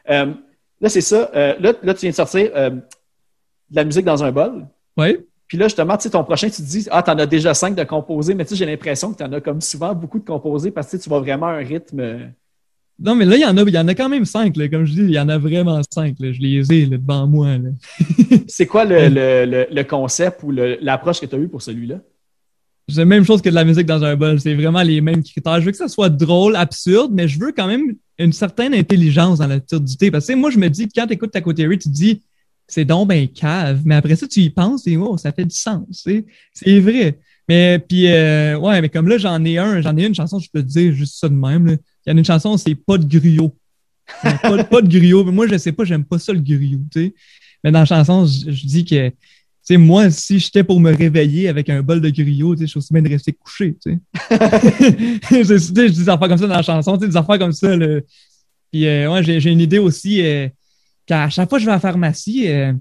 [0.10, 0.34] Euh,
[0.82, 1.30] là, c'est ça.
[1.36, 4.68] Euh, là, là, tu viens de sortir euh, de la musique dans un bol.
[4.98, 5.18] Oui.
[5.50, 7.76] Puis là, justement, tu sais, ton prochain, tu te dis, ah, t'en as déjà cinq
[7.76, 10.70] de composés, mais tu sais, j'ai l'impression que t'en as comme souvent beaucoup de composés
[10.70, 12.32] parce que tu vas vraiment à un rythme.
[13.00, 14.68] Non, mais là, il y en a, il y en a quand même cinq, là.
[14.68, 16.32] Comme je dis, il y en a vraiment cinq, là.
[16.32, 17.48] Je les ai, là, devant moi.
[18.48, 21.96] C'est quoi le, le- le- le concept ou l'approche que tu as eue pour celui-là?
[22.88, 24.40] C'est la même chose que de la musique dans un bol.
[24.40, 25.60] C'est vraiment les mêmes critères.
[25.62, 29.40] Je veux que ça soit drôle, absurde, mais je veux quand même une certaine intelligence
[29.40, 30.12] dans l'absurdité.
[30.12, 32.22] Parce que moi, je me dis, quand tu écoutes ta côté tu te dis,
[32.70, 33.82] c'est donc ben cave.
[33.84, 36.08] Mais après ça, tu y penses et oh, ça fait du sens.
[36.54, 37.20] C'est vrai.
[37.48, 40.48] Mais puis, euh, ouais, mais comme là, j'en ai un, j'en ai une chanson, je
[40.54, 41.66] peux te dire juste ça de même.
[41.66, 41.74] là.
[42.06, 43.56] Il y en a une chanson, c'est pas de griot.
[44.22, 45.26] Pas, de- pas de griot.
[45.26, 46.80] Mais moi, je sais pas, j'aime pas ça le griot.
[46.92, 47.14] tu sais.
[47.64, 49.12] Mais dans la chanson, je, je dis que
[49.70, 52.66] tu sais, moi, si j'étais pour me réveiller avec un bol de griot, tu sais,
[52.66, 54.00] je suis aussi bien de rester couché, tu sais.
[55.32, 57.76] je, dis des affaires comme ça dans la chanson, tu sais, des affaires comme ça,
[57.76, 58.00] là.
[58.72, 60.48] Puis, euh, ouais, j'ai j'ai une idée aussi, euh,
[61.10, 62.72] qu'à chaque fois que je vais à la pharmacie, euh,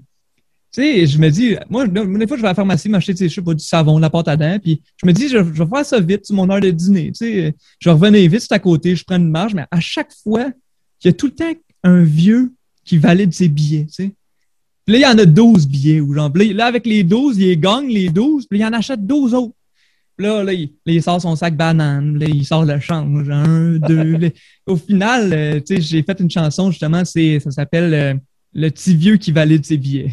[0.71, 3.17] tu sais, je me dis, moi, des fois, je vais à la pharmacie m'acheter, tu
[3.17, 5.27] sais, je sais pas, du savon, de la pâte à dents, puis je me dis,
[5.27, 7.55] je, vais faire ça vite, sur mon heure de dîner, tu sais.
[7.79, 10.51] Je revenir vite, c'est à côté, je prends une marge, mais à chaque fois,
[11.03, 11.51] il y a tout le temps
[11.83, 12.53] un vieux
[12.85, 14.11] qui valide ses billets, tu sais.
[14.85, 15.99] Puis là, il y en a 12 billets.
[15.99, 19.35] Ou genre, là, avec les 12, il gagne les 12, puis il en achète 12
[19.35, 19.53] autres.
[20.19, 23.29] Là, là, il, là, il sort son sac banane, là, il sort le change.
[23.29, 24.17] Un, deux.
[24.17, 24.27] là.
[24.67, 28.13] Au final, euh, tu sais, j'ai fait une chanson, justement, c'est, ça s'appelle euh,
[28.53, 30.11] Le petit vieux qui valide ses billets.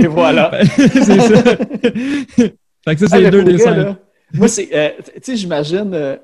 [0.00, 0.50] Et voilà.
[0.76, 0.88] c'est
[1.20, 1.42] ça.
[1.44, 3.96] fait que ça, c'est Ah, les deux des là,
[4.32, 4.68] Moi, c'est.
[4.74, 6.18] euh, tu sais, j'imagine.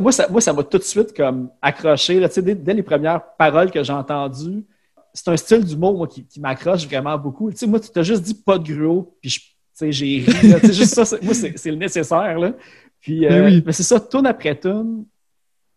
[0.00, 2.18] moi, ça moi, ça m'a tout de suite comme accroché.
[2.18, 4.64] Là, tu sais, dès, dès les premières paroles que j'ai entendues,
[5.12, 7.50] c'est un style d'humour, moi, qui, qui m'accroche vraiment beaucoup.
[7.50, 9.40] Tu sais, moi, tu t'as juste dit pas de gruau, puis je-
[9.88, 10.48] j'ai ri.
[10.48, 10.58] là.
[10.64, 12.38] Juste ça, c'est- moi, c'est c'est le nécessaire.
[12.38, 12.52] Là.
[13.00, 13.62] Puis, euh, Mais oui.
[13.64, 15.04] mais c'est ça, tourne après tourne.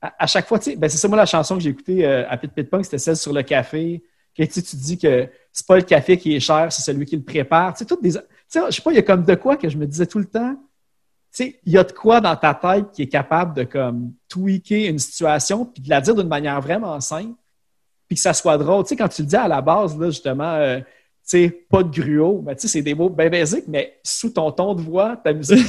[0.01, 2.05] À, à chaque fois, tu sais, ben, c'est ça, moi, la chanson que j'ai écoutée
[2.05, 4.03] euh, à Pit Pit Punk, c'était celle sur le café.
[4.37, 7.15] Que, tu tu dis que c'est pas le café qui est cher, c'est celui qui
[7.15, 7.73] le prépare.
[7.73, 8.11] Tu sais, toutes des.
[8.13, 10.05] Tu sais, je sais pas, il y a comme de quoi que je me disais
[10.07, 10.55] tout le temps.
[11.35, 14.11] Tu sais, il y a de quoi dans ta tête qui est capable de comme
[14.29, 17.33] tweaker une situation puis de la dire d'une manière vraiment simple
[18.07, 18.83] puis que ça soit drôle.
[18.83, 20.79] Tu sais, quand tu le dis à la base, là, justement, euh,
[21.25, 24.51] sais, pas de gruau, ben, tu sais, c'est des mots bien basiques, mais sous ton
[24.51, 25.65] ton de voix, ta musique,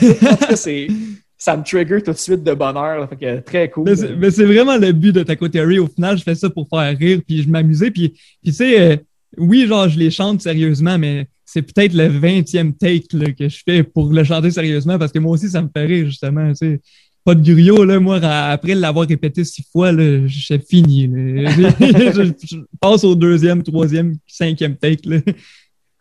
[0.54, 0.88] c'est,
[1.38, 3.00] ça me trigger tout de suite de bonheur.
[3.00, 3.06] là.
[3.08, 3.84] fait que très cool.
[3.84, 5.78] Mais c'est- mais vraiment le but de Taco Terry.
[5.78, 7.90] Au final, je fais ça pour faire rire, puis je m'amusais.
[7.90, 8.96] Puis, puis tu sais, euh,
[9.38, 13.62] oui, genre, je les chante sérieusement, mais c'est peut-être le 20e take là, que je
[13.64, 16.48] fais pour le chanter sérieusement, parce que moi aussi, ça me fait rire, justement.
[16.50, 16.80] Tu sais.
[17.24, 21.06] Pas de griot, là, moi, après l'avoir répété six fois, là, j'ai fini.
[21.06, 21.50] là.
[21.80, 25.08] je, je passe au deuxième, troisième, cinquième take.
[25.08, 25.18] Là.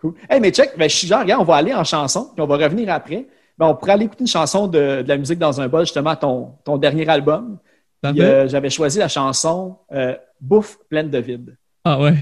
[0.01, 0.15] Cool.
[0.29, 2.47] Hey, mais check, ben, je suis genre, regarde, on va aller en chanson, puis on
[2.47, 3.25] va revenir après.
[3.57, 6.15] Ben, on pourrait aller écouter une chanson de, de la musique dans un bol, justement,
[6.15, 7.57] ton, ton dernier album.
[8.05, 11.55] Euh, J'avais choisi la chanson euh, Bouffe pleine de vide.
[11.85, 12.15] Ah ouais.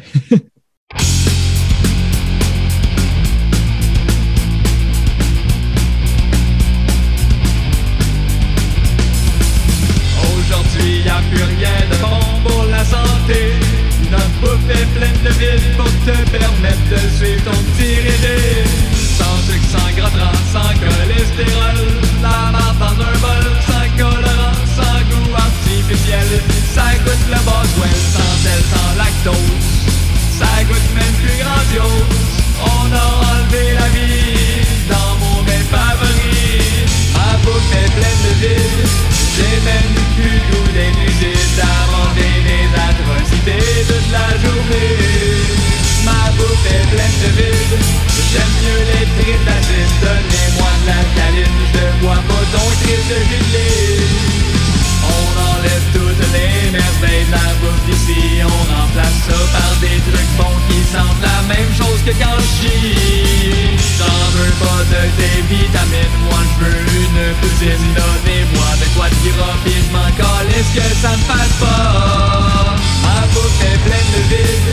[65.71, 69.15] Tes vitamines Moi je veux une poutine Donnez-moi de quoi de
[69.63, 72.75] Pis je calisse que ça me fasse pas.
[73.03, 74.71] Ma bouffe est pleine de vide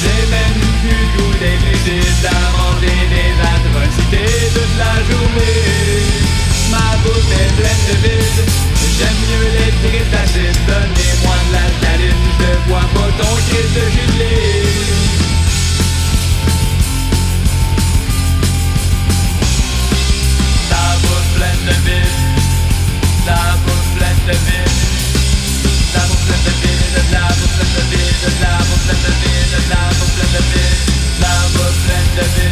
[0.00, 5.64] J'ai même plus le goût des nuisibles À des atrocités toute la journée.
[6.70, 8.40] Ma bouffe est pleine de vide
[8.98, 10.27] J'aime mieux les tripes
[32.18, 32.48] blended in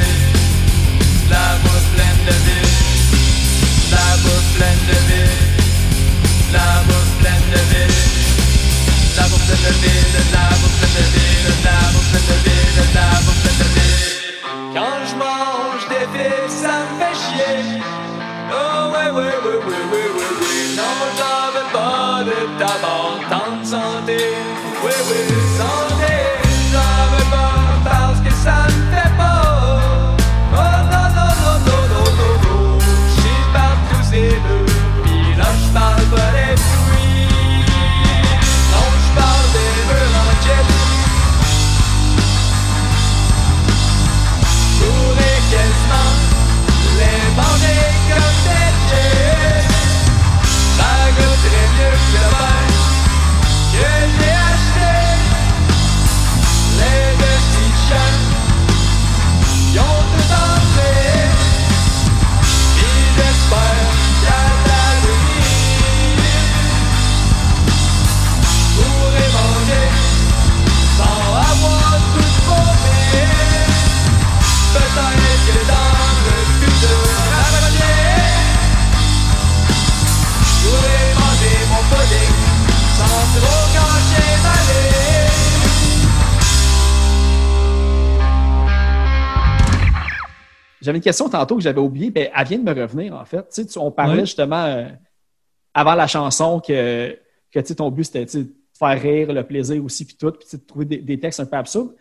[91.06, 93.48] question tantôt que j'avais oubliée, mais elle vient de me revenir, en fait.
[93.50, 94.88] Tu sais, on parlait justement euh,
[95.72, 97.16] avant la chanson que,
[97.52, 100.48] que tu sais, ton but, c'était de faire rire, le plaisir aussi, puis tout, puis
[100.58, 101.94] de trouver des, des textes un peu absurdes.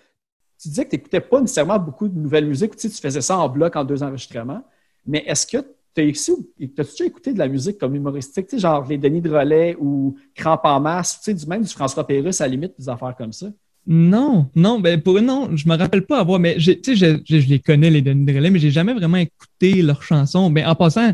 [0.59, 2.99] Tu disais que tu n'écoutais pas nécessairement beaucoup de nouvelles musiques, ou tu sais, tu
[2.99, 4.63] faisais ça en bloc en deux enregistrements.
[5.05, 5.57] Mais est-ce que
[5.93, 9.29] tu as déjà écouté de la musique comme humoristique, tu sais, genre les Denis de
[9.29, 12.73] Relais ou Cramp en masse, tu sais, du même du François Pérusse à la limite,
[12.79, 13.47] des affaires comme ça?
[13.87, 17.39] Non, non, ben pour non, je me rappelle pas avoir, mais tu sais, je, je,
[17.39, 20.49] je les connais, les Denis Drolet, mais j'ai jamais vraiment écouté leurs chansons.
[20.49, 21.13] Ben, en passant,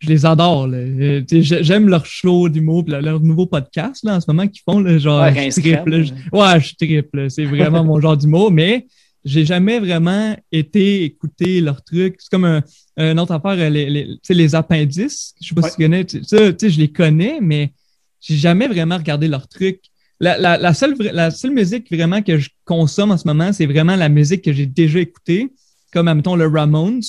[0.00, 0.66] je les adore.
[0.66, 0.78] là.
[0.78, 4.24] Euh, tu sais, j'ai- J'aime leur show d'humour, leur- leur nouveau podcast là, en ce
[4.28, 7.30] moment qu'ils font, là, genre Ouais, je là, je- Ouais, je triple.
[7.30, 8.86] C'est vraiment mon genre d'humour, mais
[9.24, 12.16] j'ai jamais vraiment été écouter leurs trucs.
[12.18, 12.62] C'est comme un,
[12.96, 15.34] une autre affaire, euh, les, les, tu sais, les appendices.
[15.40, 15.68] Je sais pas Ouais.
[15.70, 16.04] si tu connais.
[16.04, 17.72] tu sais, je les connais, mais
[18.20, 19.82] j'ai jamais vraiment regardé leurs trucs.
[20.20, 23.52] La, la, la, seule, vra- la seule musique vraiment que je consomme en ce moment,
[23.52, 25.50] c'est vraiment la musique que j'ai déjà écoutée,
[25.92, 27.00] comme, admettons, le Ramones,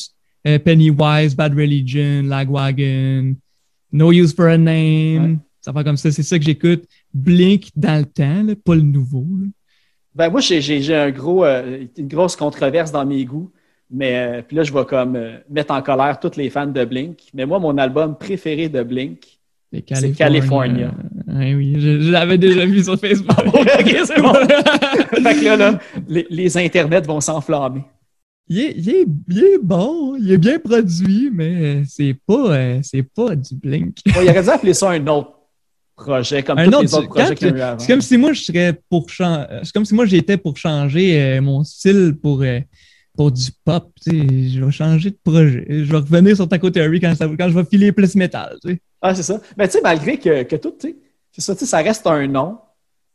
[0.48, 3.36] euh, Pennywise, Bad Religion, Lagwagon,
[3.92, 5.38] No Use for a Name, Ouais.
[5.60, 6.86] ça va comme ça, c'est ça que j'écoute.
[7.14, 9.28] Blink dans le temps, là, pas le nouveau.
[9.42, 9.48] là.
[10.16, 13.52] Ben moi, j'ai- un gros, euh, une grosse controverse dans mes goûts.
[13.94, 15.20] Mais euh, puis là, je vais comme
[15.50, 17.20] mettre en colère tous les fans de Blink.
[17.34, 19.41] Mais moi, mon album préféré de Blink,
[19.74, 20.94] C'est C'est California.
[21.28, 23.30] Ouais, oui, je, je l'avais déjà vu sur Facebook.
[23.46, 24.34] ok, c'est bon.
[25.24, 25.80] fait que là, là,
[26.10, 27.84] les, les internets vont s'enflammer.
[28.50, 32.80] il, est, il, est, il est bon, il est bien produit, mais c'est pas, euh,
[32.84, 33.96] c'est pas du Blink.
[34.06, 35.32] Il aurait dû appeler ça un autre
[35.96, 37.80] projet, comme Un tous autre, les autres projets qu'il y a tu- eu avant.
[37.80, 39.46] C'est comme si moi je serais pour changer.
[39.64, 42.60] C'est comme si moi j'étais pour changer euh, mon style pour, euh,
[43.16, 43.90] pour du pop.
[44.04, 44.50] tu sais.
[44.50, 45.66] Je vais changer de projet.
[45.70, 48.58] Je vais revenir sur Theory quand, ça, quand je vais filer plus métal.
[48.66, 48.82] tu sais.
[49.02, 49.40] Ah, c'est ça.
[49.58, 50.96] Mais tu sais, malgré que, que tout, tu sais,
[51.32, 52.58] c'est ça, tu sais, ça reste un nom.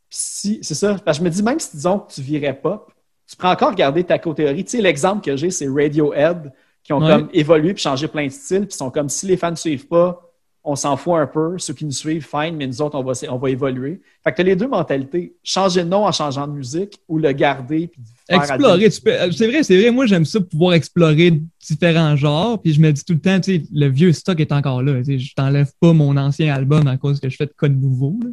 [0.09, 0.97] Puis si, c'est ça.
[1.03, 2.91] Parce que je me dis, même si disons que tu virais pop,
[3.29, 4.63] tu pourrais encore garder ta théorie.
[4.63, 6.51] Tu sais, l'exemple que j'ai, c'est Radiohead,
[6.83, 7.11] qui ont Ouais.
[7.11, 9.87] comme évolué puis changé plein de styles, puis sont comme si les fans ne suivent
[9.87, 10.21] pas,
[10.63, 11.57] on s'en fout un peu.
[11.57, 14.01] Ceux qui nous suivent, fine, mais nous autres, on va, on va évoluer.
[14.23, 15.35] Fait que tu as les deux mentalités.
[15.43, 18.89] Changer de nom en changeant de musique ou le garder puis Explorer.
[18.89, 19.91] tu peux- euh, C'est vrai, c'est vrai.
[19.91, 22.61] Moi j'aime ça pouvoir explorer différents genres.
[22.61, 24.97] Puis je me dis tout le temps, tu sais, le vieux stock est encore là.
[24.99, 25.19] tu sais.
[25.19, 28.17] Je t'enlève pas mon ancien album à cause que je fais de code nouveau.
[28.23, 28.29] là.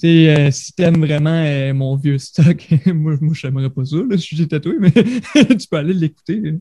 [0.00, 3.84] Tu sais, euh, si t'aimes vraiment euh, mon vieux stock, moi, moi je n'aimerais pas
[3.84, 4.90] ça, là, si j'ai tatoué, mais
[5.56, 6.54] tu peux aller l'écouter.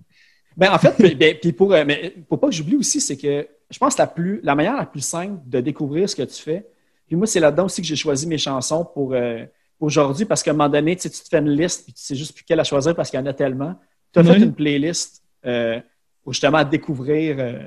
[0.57, 3.47] Ben, en fait, ben, puis pour, euh, mais pour pas que j'oublie aussi, c'est que
[3.71, 6.41] je pense que la, plus, la manière la plus simple de découvrir ce que tu
[6.41, 6.65] fais,
[7.07, 9.49] puis moi, c'est là-dedans aussi que j'ai choisi mes chansons pour, euh, pour
[9.79, 12.33] aujourd'hui, parce qu'à un moment donné, tu te fais une liste, puis tu sais juste
[12.33, 13.75] plus quelle à choisir parce qu'il y en a tellement.
[14.13, 14.27] Tu as Oui.
[14.29, 15.79] fait une playlist euh,
[16.23, 17.59] pour justement découvrir, euh,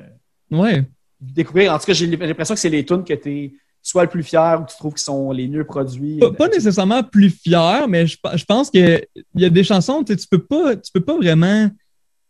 [0.51, 0.85] Ouais.
[1.20, 1.72] découvrir.
[1.72, 4.22] En tout cas, j'ai l'impression que c'est les tunes que tu es soit le plus
[4.22, 6.18] fier ou que tu trouves qui sont les mieux produits.
[6.18, 10.14] Pas, pas nécessairement plus fier, mais je, je pense qu'il y a des chansons, tu
[10.31, 11.68] peux pas, tu peux pas vraiment.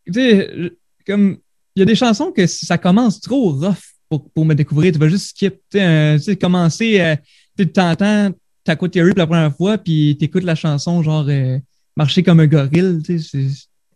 [0.07, 0.73] Tu sais,
[1.07, 1.39] comme.
[1.75, 4.99] Il y a des chansons que ça commence trop rough pour, pour me découvrir, tu
[4.99, 5.55] vas juste skip.
[5.71, 5.79] Tu
[6.19, 7.17] sais, commencer, euh,
[7.57, 8.31] tu t'entends
[8.65, 11.59] Taco Theory pour la première fois, puis t'écoutes la chanson genre euh,
[11.97, 13.01] Marcher comme un gorille.
[13.05, 13.49] Tu sais, c'est-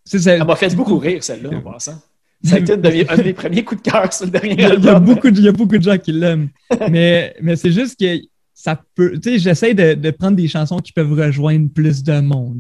[0.04, 2.00] c'est- c'est- Ça m'a fait beaucoup rire, celle-là, en passant.
[2.44, 2.88] Ça a été un de
[3.22, 5.30] mes- premiers coups de cœur sur le dernier Il y, a, il y a beaucoup
[5.30, 6.48] de, il y a beaucoup de gens qui l'aiment.
[6.90, 8.20] mais mais c'est juste que
[8.52, 9.18] ça peut.
[9.18, 12.58] Tu sais, j'essaie de, de prendre des chansons qui peuvent rejoindre plus de monde.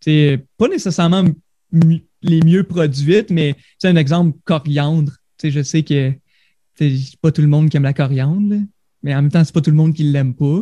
[0.00, 1.24] Tu sais, pas nécessairement
[2.22, 5.12] les mieux produites, mais tu sais, un exemple, coriandre.
[5.38, 6.12] Tu sais, je sais que
[6.78, 8.60] c'est pas tout le monde qui aime la coriandre, là.
[9.02, 10.60] mais en même temps, c'est pas tout le monde qui l'aime pas.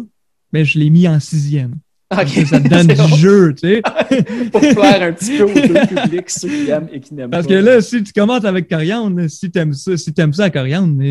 [0.52, 1.74] Mais je l'ai mis en sixième.
[2.14, 3.16] Ça te donne du bon.
[3.16, 3.82] jeu, tu sais.
[4.52, 7.38] Pour plaire un petit peu aux deux publics, ceux qui aiment et qui n'aiment pas.
[7.38, 10.50] Parce que là, si tu commences avec coriandre, si t'aimes ça, si t'aimes ça à
[10.50, 11.02] coriandre,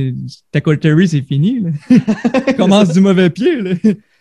[0.51, 1.63] ta coterie, c'est fini.
[2.47, 3.61] Tu commences du mauvais pied.
[3.61, 3.71] Là.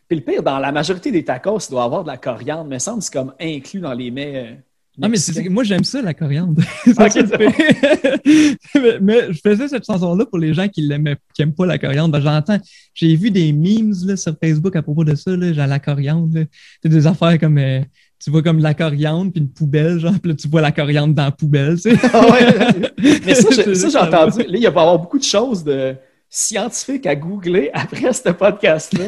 [0.08, 2.78] Puis le pire, dans la majorité des tacos, il doit avoir de la coriandre, mais
[2.78, 4.58] ça me semble que c'est comme inclus dans les mets.
[5.02, 6.60] Ah, mais c'est, moi, j'aime ça, la coriandre.
[6.86, 6.94] Mais,
[9.00, 12.12] mais je faisais cette chanson-là pour les gens qui l'aimaient, qui aiment pas la coriandre.
[12.12, 12.58] Ben, j'entends,
[12.94, 16.38] j'ai vu des memes là, sur Facebook à propos de ça, là, genre la coriandre.
[16.38, 16.44] là.
[16.82, 17.80] C'est des affaires comme, euh,
[18.22, 21.14] tu vois comme la coriandre puis une poubelle, genre, puis là, tu vois la coriandre
[21.14, 21.98] dans la poubelle, tu sais.
[22.12, 23.20] Ah ouais.
[23.26, 24.38] Mais ça, j'ai- ça, entendu.
[24.40, 25.94] Là, il va y avoir beaucoup de choses de
[26.28, 29.04] scientifiques à googler après ce podcast-là.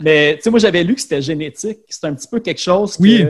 [0.00, 1.78] Mais tu sais, moi, j'avais lu que c'était génétique.
[1.88, 3.02] C'est un petit peu quelque chose que.
[3.02, 3.24] Oui.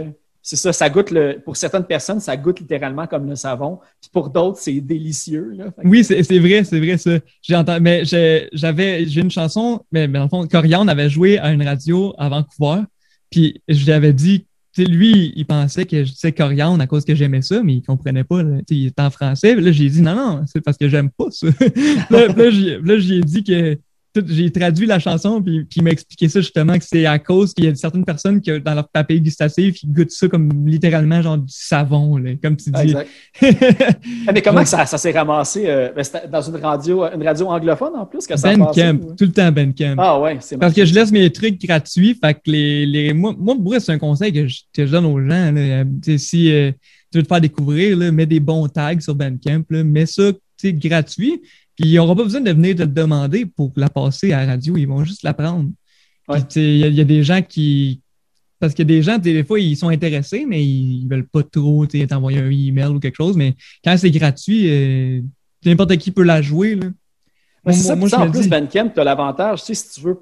[0.46, 1.40] C'est ça, ça goûte le.
[1.42, 3.78] Pour certaines personnes, ça goûte littéralement comme le savon.
[3.98, 5.56] Puis pour d'autres, c'est délicieux.
[5.82, 7.12] Oui, c'est vrai, c'est vrai ça.
[7.40, 11.38] J'ai entendu, mais j'avais, j'ai une chanson, mais, mais dans le fond, Coriandre avait joué
[11.38, 12.82] à une radio à Vancouver,
[13.30, 16.86] puis je lui avais dit, tu sais, lui, il pensait que je disais Coriandre à
[16.86, 18.58] cause que j'aimais ça, mais il comprenait pas, là.
[18.68, 19.54] Il était en français.
[19.54, 21.46] Là, j'ai dit, non, non, c'est parce que j'aime pas ça.
[22.10, 23.78] là, là, j'ai- dit que
[24.26, 27.52] j'ai traduit la chanson, puis, puis il m'a expliqué ça justement, que c'est à cause
[27.52, 31.20] qu'il y a certaines personnes qui, dans leur papille gustative, qui goûtent ça comme littéralement
[31.22, 32.80] genre du savon, là, comme tu dis.
[32.80, 33.10] exact.
[34.32, 37.48] Mais comment que ça, ça s'est ramassé euh, ben, c'était dans une radio, une radio
[37.48, 39.96] anglophone en plus que ça Bandcamp, ou- tout le temps Bandcamp.
[39.98, 42.18] Ah ouais, c'est Parce que je laisse mes trucs gratuits.
[42.22, 45.20] Fait que les, les, moi, moi, c'est un conseil que je, que je donne aux
[45.20, 45.52] gens.
[45.52, 45.60] Là.
[45.60, 45.84] Euh,
[46.18, 46.70] Si euh,
[47.10, 49.64] tu veux te faire découvrir, là, mets des bons tags sur Bandcamp.
[49.70, 50.30] Là, mets ça
[50.64, 51.42] gratuit.
[51.76, 54.52] Puis ils n'auront pas besoin de venir te le demander pour la passer à la
[54.52, 54.76] radio.
[54.76, 55.70] Ils vont juste la prendre.
[56.28, 56.38] Ouais.
[56.56, 58.00] Il y, y a des gens qui.
[58.60, 61.42] Parce qu'il y a des gens, des fois, ils sont intéressés, mais ils veulent pas
[61.42, 63.36] trop t'envoyer un email ou quelque chose.
[63.36, 63.54] Mais
[63.84, 65.20] quand c'est gratuit, euh,
[65.64, 66.76] n'importe qui peut la jouer.
[66.76, 66.86] Là.
[67.66, 70.06] Mais c'est ça, moi, ça, en plus, Bandcamp, tu as l'avantage, tu sais, si tu
[70.06, 70.18] veux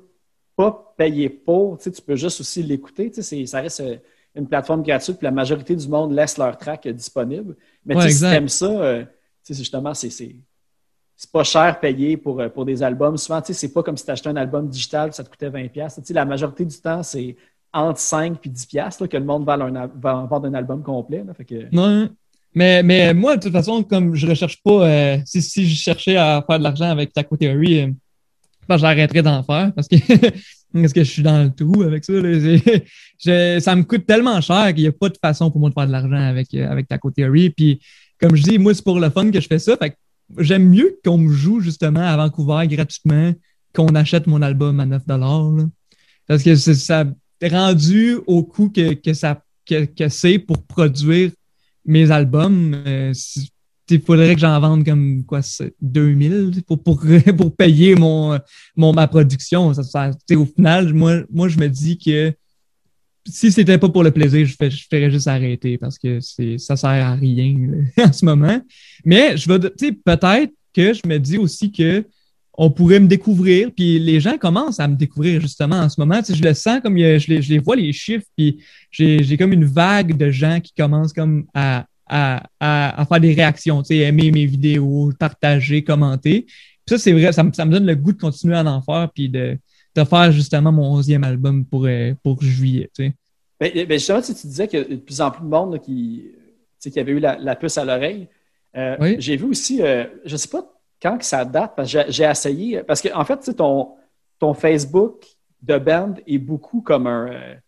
[0.56, 3.10] pas payer pour, tu sais, tu peux juste aussi l'écouter.
[3.10, 3.96] Tu sais, ça reste euh,
[4.34, 7.56] une plateforme gratuite, puis la majorité du monde laisse leur track euh, disponible.
[7.84, 8.32] Mais Ouais, tu sais, si exact.
[8.32, 9.06] t'aimes ça, euh, tu
[9.42, 10.10] sais, c'est justement, c'est
[11.22, 13.16] c'est- pas cher payé pour, euh, pour des albums.
[13.16, 15.50] Souvent, tu sais, c'est pas comme si tu achetais un album digital ça te coûtait
[15.50, 15.68] 20$.
[15.68, 16.00] piastres.
[16.00, 17.36] Tu sais, la majorité du temps, c'est
[17.72, 21.24] entre 5 et 10$ piastres, là, que le monde va vendre un album complet.
[21.72, 22.08] Non.
[22.54, 26.44] Mais, mais moi, de toute façon, comme je recherche pas, euh, si, je cherchais à
[26.46, 27.86] faire de l'argent avec Taco Theory, euh,
[28.68, 29.96] que j'arrêterais d'en faire parce que,
[30.74, 32.12] parce que je suis dans le trou avec ça.
[32.12, 33.60] là.
[33.60, 35.86] Ça me coûte tellement cher qu'il n'y a pas de façon pour moi de faire
[35.86, 37.50] de l'argent avec, euh, avec Taco Theory.
[37.50, 37.80] Puis,
[38.20, 39.76] comme je dis, moi, c'est pour le fun que je fais ça.
[39.76, 39.96] Fait
[40.38, 43.32] j'aime mieux qu'on me joue justement à Vancouver gratuitement
[43.74, 45.64] qu'on achète mon album à 9 là.
[46.26, 47.04] Parce que ça
[47.42, 51.30] rendu au coût que, que ça que, que c'est pour produire
[51.84, 53.12] mes albums, euh,
[53.90, 57.02] il faudrait que j'en vende comme quoi, c'est 2000 pour, pour,
[57.36, 58.38] pour payer mon,
[58.76, 59.72] mon, ma production.
[59.74, 62.32] Ça, au final, moi, moi, je me dis que
[63.26, 66.90] si c'était pas pour le plaisir, je, ferais juste arrêter parce que c'est, ça sert
[66.90, 67.56] à rien
[67.96, 68.60] là, en ce moment.
[69.04, 72.04] Mais je vais, tu sais, peut-être que je me dis aussi que
[72.54, 76.18] on pourrait me découvrir, puis les gens commencent à me découvrir justement en ce moment.
[76.18, 78.58] Tu sais, je le sens comme a- je les, vois les chiffres, puis
[78.90, 83.32] j'ai comme une vague de gens qui commencent comme à, à, à, à faire des
[83.32, 86.42] réactions, tu sais, aimer mes vidéos, partager, commenter.
[86.42, 88.82] Puis ça, c'est vrai, ça me, ça me donne le goût de continuer à en
[88.82, 89.56] faire, puis de,
[89.94, 93.14] de faire justement mon onzième album pour, euh, pour juillet, tu sais.
[93.60, 95.48] Ben, ben, justement, tu, sais, tu disais qu'il y a de plus en plus de
[95.48, 96.34] monde là, qui, tu
[96.78, 98.28] sais, qui avait eu la, la puce à l'oreille.
[98.76, 99.16] Euh, Oui.
[99.18, 100.64] J'ai vu aussi, euh, je ne sais pas
[101.00, 103.90] quand que ça date, parce que j'ai- essayé, parce qu'en en fait, tu sais, ton,
[104.38, 105.26] ton Facebook
[105.60, 107.28] de band est beaucoup comme un.
[107.28, 107.60] euh, tu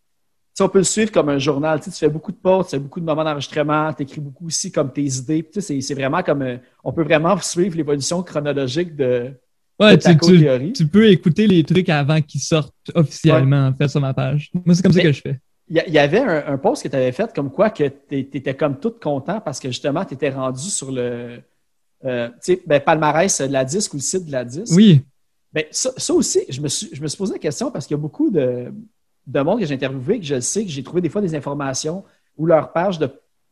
[0.59, 1.81] sais, on peut le suivre comme un journal.
[1.81, 4.71] Tu fais beaucoup de posts, tu fais beaucoup de moments d'enregistrement, tu écris beaucoup aussi
[4.73, 5.43] comme tes idées.
[5.43, 6.59] Puis, tu sais, c'est- c'est vraiment comme.
[6.83, 9.33] on peut vraiment suivre l'évolution chronologique de,
[9.81, 14.51] Ouais, tu, peux écouter les trucs avant qu'ils sortent officiellement, en fait, sur ma page.
[14.55, 15.41] Moi, c'est comme ça que je fais.
[15.69, 18.55] Il y, avait un, un post que tu avais fait comme quoi que tu étais
[18.55, 21.41] comme tout content parce que justement, tu étais rendu sur le
[22.05, 24.75] euh, tu sais, ben, palmarès de la disque ou le site de la disque.
[24.77, 25.03] Oui,
[25.53, 27.95] Ben, ça, ça aussi, je me, suis, je me suis posé la question parce qu'il
[27.95, 28.73] y a beaucoup de,
[29.27, 32.05] de monde que j'ai interviewé que je sais, que j'ai trouvé des fois des informations
[32.37, 33.09] ou leur page de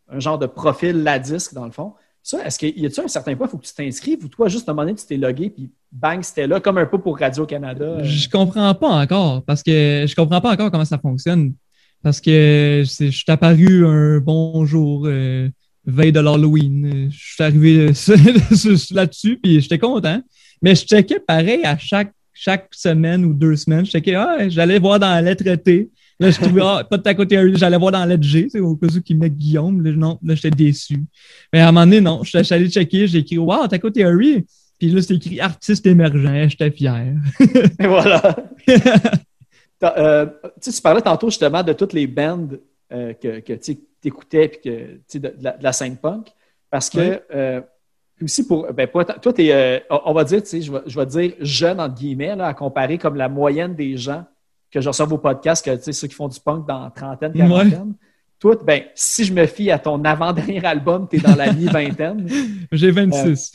[0.09, 1.95] un genre de profil la disque dans le fond.
[2.23, 4.49] Ça, est-ce qu'il y a-tu un certain point, il faut que tu t'inscrives ou toi,
[4.49, 6.99] juste à un moment donné, tu t'es logué puis bang, c'était là, comme un peu
[6.99, 7.85] pour Radio-Canada.
[7.85, 8.05] euh?
[8.05, 11.55] Je comprends pas encore parce que je comprends pas encore comment ça fonctionne.
[12.03, 15.49] Parce que je suis apparu un bonjour euh,
[15.85, 17.11] veille de l'Halloween.
[17.11, 17.93] Je suis arrivé euh,
[18.95, 20.21] là-dessus puis j'étais content.
[20.61, 23.85] Mais je checkais pareil à chaque, chaque semaine ou deux semaines.
[23.85, 25.91] Je checkais, ah, j'allais voir dans la lettre T.
[26.23, 28.61] Là, je trouvais, ah, pas de ta côté, j'allais voir dans la lettre G, c'est
[28.61, 29.83] au cas où qui met Guillaume.
[29.83, 31.03] Là, non, là, j'étais déçu.
[31.53, 34.05] Mais à un moment donné, non, je suis allé checker, j'ai écrit, wow, ta côté
[34.05, 34.47] Harry.
[34.79, 36.49] Puis là, c'est écrit artiste émergent.
[36.49, 37.15] J'étais fier.
[37.81, 38.37] Et voilà.
[39.83, 40.27] euh,
[40.63, 42.49] tu parlais tantôt justement de toutes les bands
[42.93, 46.29] euh, que, que tu écoutais puis que, de, de la, de la scène punk.
[46.71, 47.61] Parce que, euh,
[48.23, 51.01] aussi pour, ben, pour toi, tu es, on va dire, tu sais, je vais, je
[51.01, 54.25] vais dire jeune, entre guillemets, là, à comparer comme la moyenne des gens
[54.73, 57.33] que je reçois vos podcasts, que, tu sais, ceux qui font du punk dans trentaine,
[57.33, 57.95] quarantaine.
[58.39, 62.27] Toi, ben, si je me fie à ton avant-dernier album, tu es dans la mi-vingtaine.
[62.73, 63.53] J'ai 26.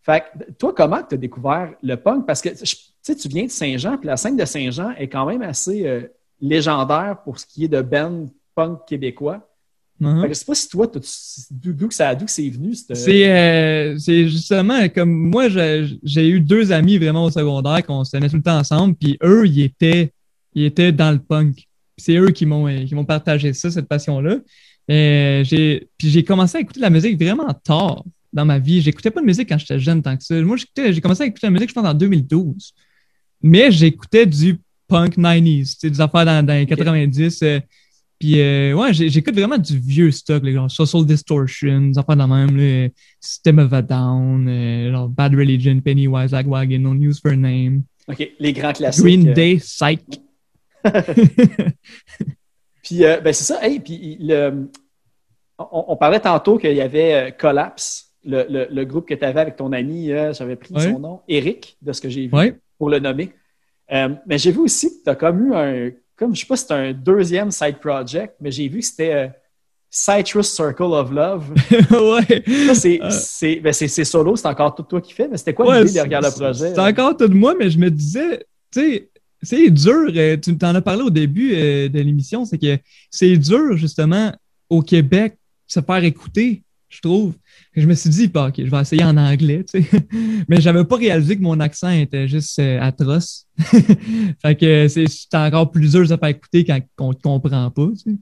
[0.00, 2.26] Fait que, toi, comment tu as découvert le punk?
[2.26, 5.42] Parce que je- tu viens de Saint-Jean, puis la scène de Saint-Jean est quand même
[5.42, 6.02] assez euh,
[6.40, 9.48] légendaire pour ce qui est de band punk québécois.
[10.00, 10.22] Mhm.
[10.22, 10.86] Fait que je sais pas si toi,
[11.50, 12.74] d'où que ça c'est venu.
[12.74, 18.02] C'est euh, c'est justement comme moi, j'ai j'ai eu deux amis vraiment au secondaire qu'on
[18.02, 20.12] se tenait tout le temps ensemble, puis eux, ils étaient,
[20.54, 21.66] ils étaient dans le punk.
[21.96, 24.36] C'est eux qui m'ont euh, qui m'ont partagé ça, cette passion-là.
[24.90, 28.80] Euh, j'ai puis j'ai commencé à écouter de la musique vraiment tard dans ma vie.
[28.80, 30.40] J'écoutais pas de musique quand j'étais jeune tant que ça.
[30.42, 32.72] Moi, j'écoutais- j'ai commencé à écouter de la musique, je pense, en 2012.
[33.42, 37.42] Mais j'écoutais du punk 90s, tu sais, des affaires dans, dans les 90.
[37.42, 37.60] euh,
[38.18, 42.22] puis euh, ouais, j'écoute vraiment du vieux stock, les genre Social Distortion, des affaires de
[42.22, 42.88] même, là,
[43.20, 47.82] System of a Down, euh, genre Bad Religion, Pennywise, Lagwagon, No News for a Name,
[48.08, 49.02] OK, les grands classiques.
[49.04, 50.00] Green Day, Psych.
[52.82, 53.64] Puis, euh, ben c'est ça.
[53.64, 54.68] Hey, puis le-
[55.58, 59.24] on, on parlait tantôt qu'il y avait euh, Collapse, le, le- le groupe que tu
[59.24, 62.30] avais avec ton ami, euh, j'avais pris son nom, Eric, de ce que j'ai vu,
[62.78, 63.32] pour le nommer.
[63.92, 66.56] Euh, mais j'ai vu aussi que tu as comme eu un, comme je sais pas
[66.56, 69.30] si c'est un deuxième side project, mais j'ai vu que c'était
[69.90, 71.50] Citrus Circle of Love.
[71.90, 72.42] ouais.
[72.74, 73.10] C'est, Euh.
[73.10, 76.20] c'est, ben, solo, c'est encore tout toi qui fais, mais c'était quoi Ouais, l'idée derrière
[76.20, 76.74] le projet?
[76.74, 79.10] C'est encore tout de moi, mais je me disais, tu sais,
[79.42, 80.10] c'est dur.
[80.14, 82.78] euh, Tu t'en as parlé au début euh, de l'émission, c'est que
[83.10, 84.32] c'est dur, justement,
[84.70, 85.36] au Québec,
[85.66, 87.34] se faire écouter, je trouve.
[87.74, 89.88] Je me suis dit, bah, OK, je vais essayer en anglais, tu sais.
[90.48, 93.46] Mais j'avais pas réalisé que mon accent était juste euh, atroce.
[94.42, 97.70] fait que c'est c'est encore plus dur de se faire écouter quand on te comprend
[97.70, 98.16] pas, tu sais.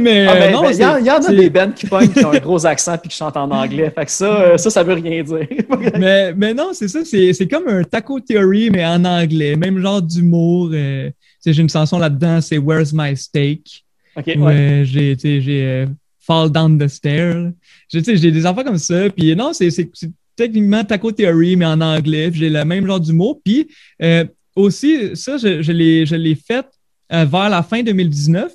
[0.00, 2.08] Mais Ah, euh, ben, non, ben, il y, en- y a des bands qui pognent
[2.08, 3.92] qui ont un gros accent puis qui chantent en anglais.
[3.94, 5.46] Fait que ça, euh, ça, ça veut rien dire.
[5.98, 9.78] mais, mais non, c'est ça, c'est c'est comme un taco theory, mais en anglais, même
[9.80, 10.70] genre d'humour.
[10.72, 11.10] euh,
[11.44, 13.84] j'ai une chanson là-dedans, c'est Where's My Steak?
[14.16, 14.82] Ouais.
[14.84, 15.16] j'ai
[15.48, 15.86] euh,
[16.20, 17.52] Fall Down the Stair.
[17.88, 19.08] J'ai des enfants comme ça.
[19.10, 19.70] Puis non, c'est
[20.36, 22.30] techniquement taco theory, mais en anglais.
[22.32, 23.40] J'ai le même genre d'humour.
[23.44, 23.68] Puis
[24.02, 24.24] euh,
[24.56, 26.66] aussi, ça, je, je l'ai je l'ai fait
[27.10, 28.52] vers la fin 2019.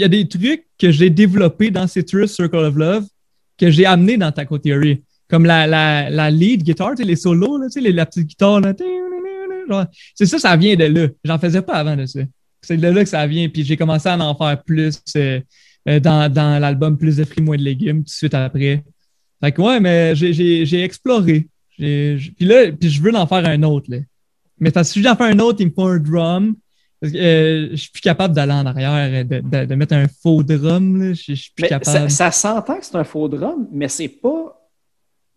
[0.00, 3.04] Il y a des trucs que j'ai développés dans Citrus Circle of Love
[3.58, 5.02] que j'ai amenés dans Taco Theory.
[5.28, 8.62] Comme la, la, la lead guitar, les solos, les- la petite guitare.
[10.14, 11.08] C'est ça, ça vient de là.
[11.22, 12.20] J'en faisais pas avant de ça.
[12.62, 13.46] C'est de là que ça vient.
[13.50, 15.38] Puis j'ai commencé à en faire plus euh,
[15.86, 18.82] euh, dans, dans l'album Plus de fruits, moins de légumes, tout de suite après.
[19.44, 21.46] Fait que ouais, mais j'ai- exploré.
[21.76, 23.90] Puis là, puis je veux en faire un autre.
[23.90, 23.98] Là.
[24.58, 26.54] Mais parce que si j'en fais un autre, il me faut un drum.
[27.00, 30.06] Parce que, euh, je suis plus capable d'aller en arrière, de, de, de mettre un
[30.08, 31.00] faux drum.
[31.02, 31.14] Là.
[31.14, 32.10] Je, je suis plus Mais ça, capable.
[32.10, 34.56] ça s'entend que c'est un faux drum, mais c'est pas.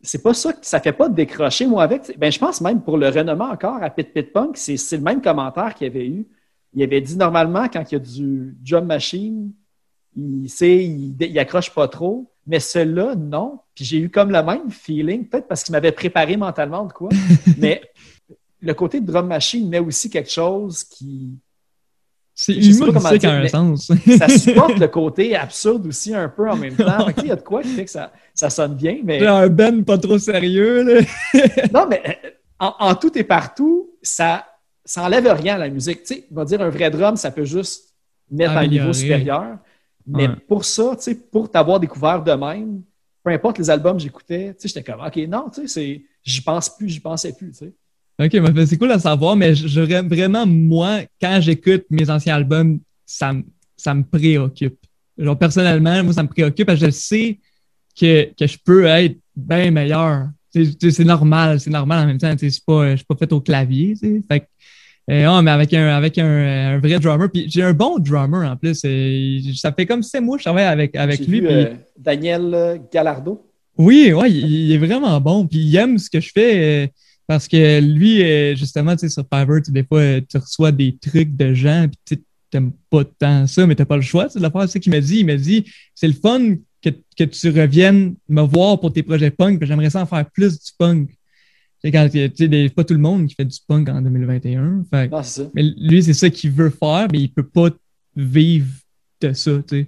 [0.05, 2.18] C'est pas ça, que- ça fait pas décrocher, moi, avec.
[2.20, 5.03] Ben, je pense même pour le renommé encore à Pit Pit Punk, c'est c'est le
[5.03, 6.28] même commentaire qu'il y avait eu.
[6.74, 9.51] Il avait dit normalement, quand il y a du drum machine,
[10.18, 12.30] il, sait, il, il accroche pas trop.
[12.45, 13.59] Mais celui-là, non.
[13.74, 17.07] Puis j'ai eu comme le même feeling, peut-être parce qu'il m'avait préparé mentalement de quoi.
[17.57, 17.82] mais
[18.59, 21.38] le côté de drum machine met aussi quelque chose qui,
[22.36, 23.91] C'est humoristique en un sens.
[24.17, 27.07] ça supporte le côté absurde aussi un peu en même temps.
[27.17, 29.84] Il y a de quoi qui fait que ça, ça sonne bien, mais un Ben
[29.86, 30.81] pas trop sérieux.
[30.84, 31.01] Là.
[31.73, 32.29] non, mais euh,
[32.59, 34.45] en, en tout et partout, ça,
[34.84, 36.03] ça enlève rien à la musique.
[36.03, 37.93] Tu sais, on va dire un vrai drum, ça peut juste
[38.31, 39.57] mettre à un niveau supérieur.
[40.07, 40.36] Mais Ouais.
[40.47, 42.81] pour ça, tu sais, pour t'avoir découvert de même,
[43.23, 46.01] peu importe les albums que j'écoutais, tu sais, j'étais comme, OK, non, tu sais, c'est,
[46.23, 47.73] j'y pense plus, j'y pensais plus, tu sais.
[48.20, 48.32] OK,
[48.68, 53.43] c'est cool à savoir, mais je- vraiment, moi, quand j'écoute mes anciens albums, ça, me-
[53.76, 54.78] ça me préoccupe.
[55.18, 57.39] Genre, personnellement, moi, ça me préoccupe parce que je sais
[57.99, 60.28] que, que je peux être bien meilleur.
[60.51, 62.34] C'est normal, c'est normal en même temps.
[62.38, 63.95] C'est pas, je suis pas fait au clavier.
[64.28, 64.45] Fait que,
[65.11, 67.30] euh, non, mais avec un, avec un, un vrai drummer.
[67.32, 68.80] Puis j'ai un bon drummer en plus.
[68.86, 71.39] et ça fait comme si moi, je travaille avec, avec lui.
[71.41, 73.43] vu puis- euh, Daniel Gallardo.
[73.78, 75.47] oui, ouais, il, il est vraiment bon.
[75.47, 76.88] Puis il aime ce que je fais euh,
[77.28, 81.36] parce que lui, euh, justement, tu sais, sur Fiverr, des fois, tu reçois des trucs
[81.36, 82.21] de gens, puis tu sais,
[82.51, 84.26] t'aimes pas tant ça, mais t'as pas le choix.
[84.26, 84.61] Tu sais, de le faire.
[84.63, 85.19] C'est ce qu'il m'a dit.
[85.19, 85.65] Il m'a dit,
[85.95, 89.89] c'est le fun que, que tu reviennes me voir pour tes projets punk, puis j'aimerais
[89.89, 91.09] ça en faire plus du punk.
[91.09, 91.15] Tu
[91.86, 94.86] sais, quand, tu sais, des- pas tout le monde qui fait du punk en 2021.
[94.91, 95.49] Fait, c'est ça.
[95.53, 97.69] mais lui, c'est ça qu'il veut faire, mais il peut pas
[98.15, 98.67] vivre
[99.21, 99.88] de ça, tu sais.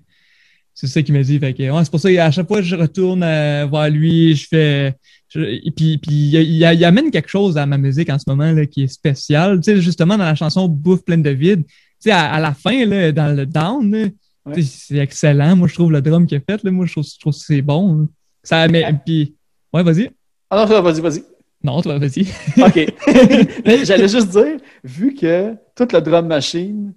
[0.74, 1.40] C'est ça qu'il m'a dit.
[1.40, 4.36] Fait que, ouais, c'est pour ça qu'à chaque fois que je retourne euh, vers lui,
[4.36, 4.94] je fais.
[5.36, 8.26] Je- et puis, puis il, il- il amène quelque chose à ma musique en ce
[8.28, 9.60] moment là, qui est spécial.
[9.62, 11.64] Tu sais, justement, dans la chanson Bouffe pleine de vide,
[12.00, 14.08] sais, à, à la fin, là, dans le down, là,
[14.46, 14.54] Ouais.
[14.54, 15.56] tu sais, c'est excellent.
[15.56, 17.40] Moi, je trouve le drum qu'il a fait, là, moi, je trouve, je trouve que
[17.40, 18.08] c'est bon.
[18.44, 19.36] Ça, mais, puis,
[19.74, 20.12] ouais, vas-y.
[20.52, 21.24] Ah non, vas-y, vas-y.
[21.64, 22.28] Non, toi, vas-y.
[22.62, 22.94] OK.
[23.86, 26.94] J'allais juste dire, vu que toute le drum machine,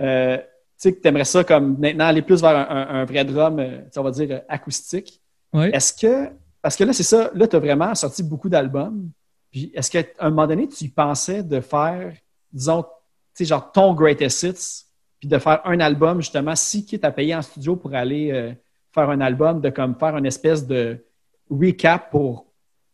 [0.00, 0.42] euh, tu
[0.76, 3.60] sais, que tu aimerais ça comme maintenant aller plus vers un, un- un vrai drum,
[3.60, 5.20] euh, tu on va dire euh, acoustique,
[5.52, 5.70] Ouais.
[5.72, 6.30] est-ce que,
[6.62, 9.10] parce que là, c'est ça, là, tu as vraiment sorti beaucoup d'albums.
[9.50, 12.12] Puis est-ce qu'à un moment donné, tu pensais de faire,
[12.52, 12.88] disons, tu
[13.34, 14.84] sais, genre ton greatest hits,
[15.20, 18.52] puis de faire un album, justement, si quitte à payer en studio pour aller euh,
[18.92, 21.04] faire un album, de comme faire une espèce de
[21.50, 22.46] recap pour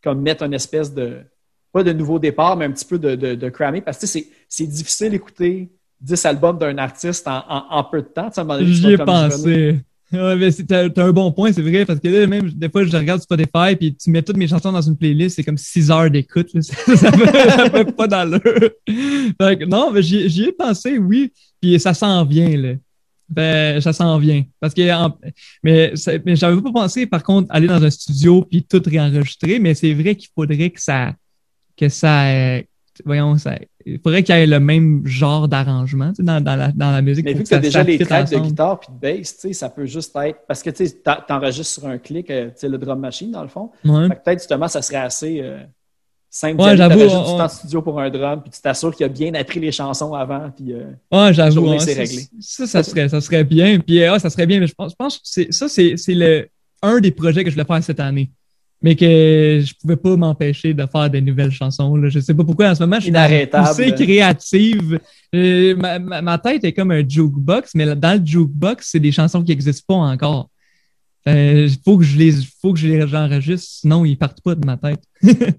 [0.02, 1.22] comme mettre une espèce de,
[1.72, 4.06] pas de nouveau départ, mais un petit peu de, de, de crammer, parce que tu
[4.06, 8.28] sais, c'est- c'est difficile d'écouter 10 albums d'un artiste en, en- en peu de temps.
[8.64, 8.96] J'y ai
[9.30, 9.42] pensé.
[10.14, 12.96] Ouais, mais t'as un bon point, c'est vrai, parce que là, même, des fois, je
[12.96, 16.10] regarde Spotify, puis tu mets toutes mes chansons dans une playlist, c'est comme 6 heures
[16.10, 18.40] d'écoute, ça, ça fait, pas d'allure.
[19.68, 22.74] Non, mais j'y ai pensé, oui, puis ça s'en vient, là.
[23.28, 24.44] Ben, ça s'en vient.
[24.60, 24.82] Parce que,
[25.62, 25.94] mais,
[26.24, 29.94] mais j'avais pas pensé, par contre, aller dans un studio puis tout réenregistrer, mais c'est
[29.94, 31.14] vrai qu'il faudrait que ça,
[31.76, 32.60] que ça,
[33.04, 36.56] voyons, ça, il faudrait qu'il y ait le même genre d'arrangement, tu sais, dans, dans
[36.56, 37.24] la, dans la musique.
[37.24, 39.52] Mais vu que tu as déjà les tracks de guitare puis de bass, tu sais,
[39.52, 40.38] ça peut juste être.
[40.48, 40.84] Parce que tu
[41.28, 43.70] t'enregistres sur un clic, euh, tu sais, le drum machine, dans le fond.
[43.84, 44.08] Ouais.
[44.08, 45.58] Peut-être justement, ça serait assez euh,
[46.30, 46.60] simple.
[46.60, 49.34] Ouais, j'avoue, T'enregistres on- de studio pour un drum, puis tu t'assures qu'il a bien
[49.34, 50.50] appris les chansons avant.
[50.56, 51.70] Puis, euh, Ouais, j'avoue.
[51.70, 52.22] hein, c'est réglé.
[52.40, 53.78] Ça, ça serait, ça serait bien.
[53.80, 54.60] Puis, euh, ça serait bien.
[54.60, 56.48] Mais je pense, je pense que ça, c'est, c'est le,
[56.82, 58.30] un des projets que je voulais faire cette année.
[58.84, 61.96] Mais que je pouvais pas m'empêcher de faire des nouvelles chansons.
[61.96, 62.10] Là.
[62.10, 65.00] Je sais pas pourquoi en ce moment, je suis poussée créative.
[65.34, 69.10] Euh, ma, ma, ma tête est comme un jukebox, mais dans le jukebox, c'est des
[69.10, 70.50] chansons qui n'existent pas encore.
[71.24, 74.66] Il faut que je les, faut que je les enregistre, sinon ils partent pas de
[74.66, 75.02] ma tête.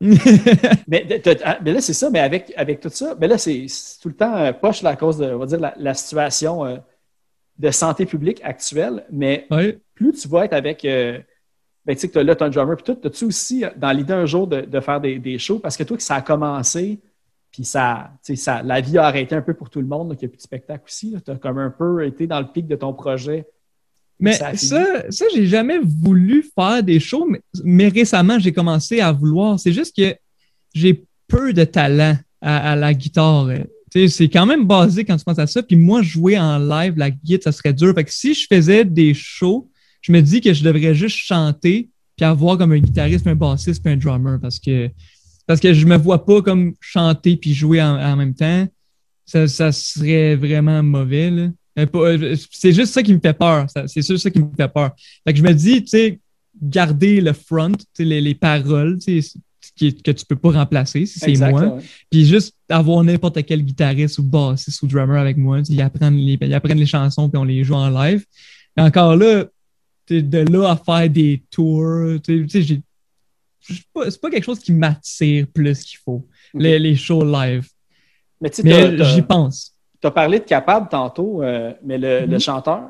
[0.00, 1.04] mais,
[1.44, 3.66] ah, mais là, c'est ça, mais avec, avec tout ça, mais là, c'est
[4.00, 6.64] tout le temps euh, poche là, à cause de, on va dire, la, la situation
[6.64, 6.76] euh,
[7.58, 9.04] de santé publique actuelle.
[9.10, 9.48] Mais
[9.96, 10.86] plus tu vas être avec.
[11.88, 13.70] Ben, tu sais que t'as- là, tu as un drummer, puis tout, as-tu aussi euh,
[13.76, 15.58] dans l'idée un jour de, de faire des, des shows?
[15.58, 16.98] Parce que toi, que ça a commencé,
[17.50, 20.18] puis ça, tu ça, la vie a arrêté un peu pour tout le monde, donc
[20.20, 21.16] il n'y a plus de spectacle aussi.
[21.24, 23.46] Tu as comme un peu été dans le pic de ton projet.
[24.20, 29.00] Mais Ça ça, ça, j'ai jamais voulu faire des shows, mais, mais récemment, j'ai commencé
[29.00, 29.58] à vouloir.
[29.58, 30.14] C'est juste que
[30.74, 33.46] j'ai peu de talent à, à la guitare.
[33.46, 33.58] euh.
[33.90, 35.62] Tu C'est quand même basé quand tu penses à ça.
[35.62, 37.94] Puis moi, jouer en live, la guitare, ça serait dur.
[37.94, 39.70] Fait que si je faisais des shows,
[40.00, 43.36] je me dis que je devrais juste chanter puis avoir comme un guitariste, puis un
[43.36, 44.38] bassiste, puis un drummer.
[44.40, 44.90] Parce que,
[45.46, 48.66] parce que je me vois pas comme chanter puis jouer en, en même temps.
[49.24, 51.30] Ça, ça serait vraiment mauvais.
[51.78, 53.66] Euh, euh, C'est juste ça qui me fait peur.
[53.86, 54.92] C'est sûr ça qui me fait peur.
[55.26, 56.18] Fait que je me dis, tu sais,
[56.60, 61.60] garder le front, les, les paroles, qui- que tu peux pas remplacer si c'est moi.
[61.76, 61.82] ouais.
[62.10, 65.60] Puis juste avoir n'importe quel guitariste ou bassiste ou drummer avec moi.
[65.68, 68.24] Ils apprennent les, ils apprennent les chansons puis on les joue en live.
[68.76, 69.44] Et encore là,
[70.10, 76.26] de là à faire des tours, c'est pas, quelque chose qui m'attire plus qu'il faut.
[76.54, 77.68] Les, les shows live.
[78.40, 79.74] Mais tu sais, Mais j'y pense.
[80.00, 82.30] Tu as parlé de Capable tantôt, euh, mais le, Mhm.
[82.30, 82.88] le chanteur,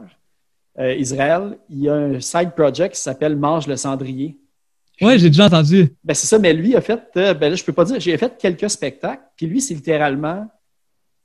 [0.79, 4.37] euh, Israël, il y a un side project qui s'appelle Mange le cendrier.
[5.01, 5.95] Ouais, j'ai déjà entendu.
[6.05, 8.17] Ben, c'est ça, mais lui a fait, euh, ben là, je peux pas dire, j'ai
[8.19, 10.47] fait quelques spectacles, puis lui, c'est littéralement,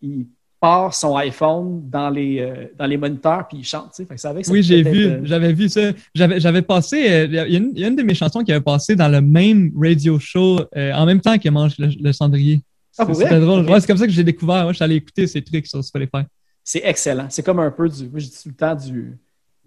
[0.01, 0.27] il
[0.63, 4.05] part son iPhone dans les, euh, dans les moniteurs, puis il chante, tu sais.
[4.05, 5.91] Fait que ça avait que ça Oui, j'ai vu, euh, j'avais vu ça.
[6.15, 8.53] J'avais, passé, euh, il y, a une, il y a une de mes chansons qui
[8.53, 12.61] avait passé dans le même radio show en même temps que Mange le, le cendrier.
[12.97, 13.69] Ah, C'était drôle.
[13.69, 14.63] Ouais, c'est comme ça que j'ai découvert.
[14.63, 16.23] Moi, je suis allé écouter ces trucs sur Spotify.
[16.63, 17.27] c'est excellent.
[17.29, 19.17] C'est comme un peu du, moi, je dis tout le temps du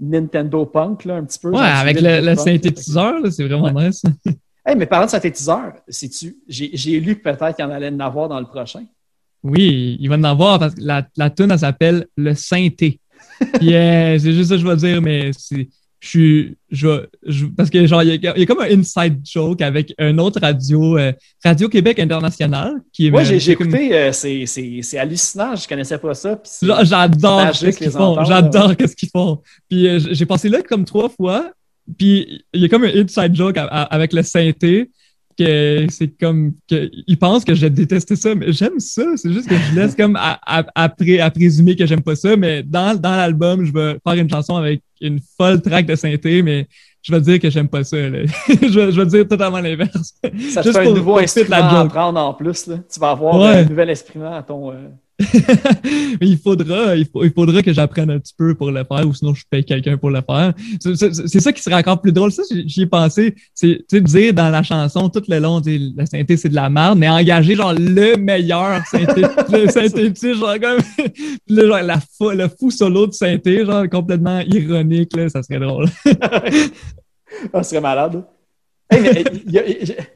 [0.01, 1.51] Nintendo Punk, là, un petit peu.
[1.51, 3.89] Ouais, avec le, synthétiseur, c'est vraiment Ouais.
[3.89, 4.03] nice.
[4.65, 8.01] Hey, mais parlant de synthétiseur, sais-tu, j'ai lu que peut-être qu'il y en allait en
[8.01, 8.85] avoir dans le prochain.
[9.43, 13.01] Oui, il va en avoir parce que la, la tune elle s'appelle Le Synthé.
[13.63, 15.69] Euh, c'est juste ça que je vais dire, mais c'est.
[16.01, 16.57] Je suis.
[16.71, 17.05] Je,
[17.57, 20.17] parce que, genre, il y, a, il y a comme un inside joke avec un
[20.19, 21.13] autre radio, euh,
[21.45, 23.11] Radio Québec International, qui est.
[23.11, 26.41] Moi, j'ai écouté, euh, c'est- hallucinant, je connaissais pas ça.
[26.85, 28.25] J'adore ce qu'ils font.
[28.25, 29.43] J'adore ce qu'ils font.
[29.69, 31.51] Puis euh, j'ai passé là comme trois fois.
[31.99, 34.91] Puis il y a comme un inside joke à- à- avec le synthé
[35.39, 39.03] que c'est comme que ils pensent que je déteste ça, mais j'aime ça.
[39.17, 42.17] C'est juste que je laisse comme à, à, à pré- à présumer que j'aime pas
[42.17, 42.37] ça.
[42.37, 46.43] Mais dans, dans l'album, je vais faire une chanson avec une folle track de synthé,
[46.43, 46.67] mais
[47.03, 47.97] je vais dire que j'aime pas ça.
[47.97, 48.21] là.
[48.49, 50.15] je, vais, je vais dire totalement l'inverse.
[50.51, 52.67] Ça te Juste fait un nouveau instrument à prendre en plus.
[52.67, 52.77] Là.
[52.93, 53.59] Tu vas avoir Ouais.
[53.59, 54.89] un nouvel instrument à ton, euh,
[56.21, 59.45] il faudra, il, faudra que j'apprenne un petit peu pour le faire, ou sinon je
[59.49, 60.53] paye quelqu'un pour le faire.
[60.79, 62.31] C'est- ça qui serait encore plus drôle.
[62.31, 63.35] Ça, j'y ai pensé.
[63.55, 65.63] C'est dire dans la chanson tout le long,
[65.97, 70.57] la synthé c'est de la merde, mais engager genre le meilleur synthé, le synthétiste, genre
[70.57, 70.77] là,
[71.67, 75.89] genre la fou, le fou solo de synthé, genre complètement ironique, là, ça serait drôle.
[77.55, 78.23] Ce serait malade.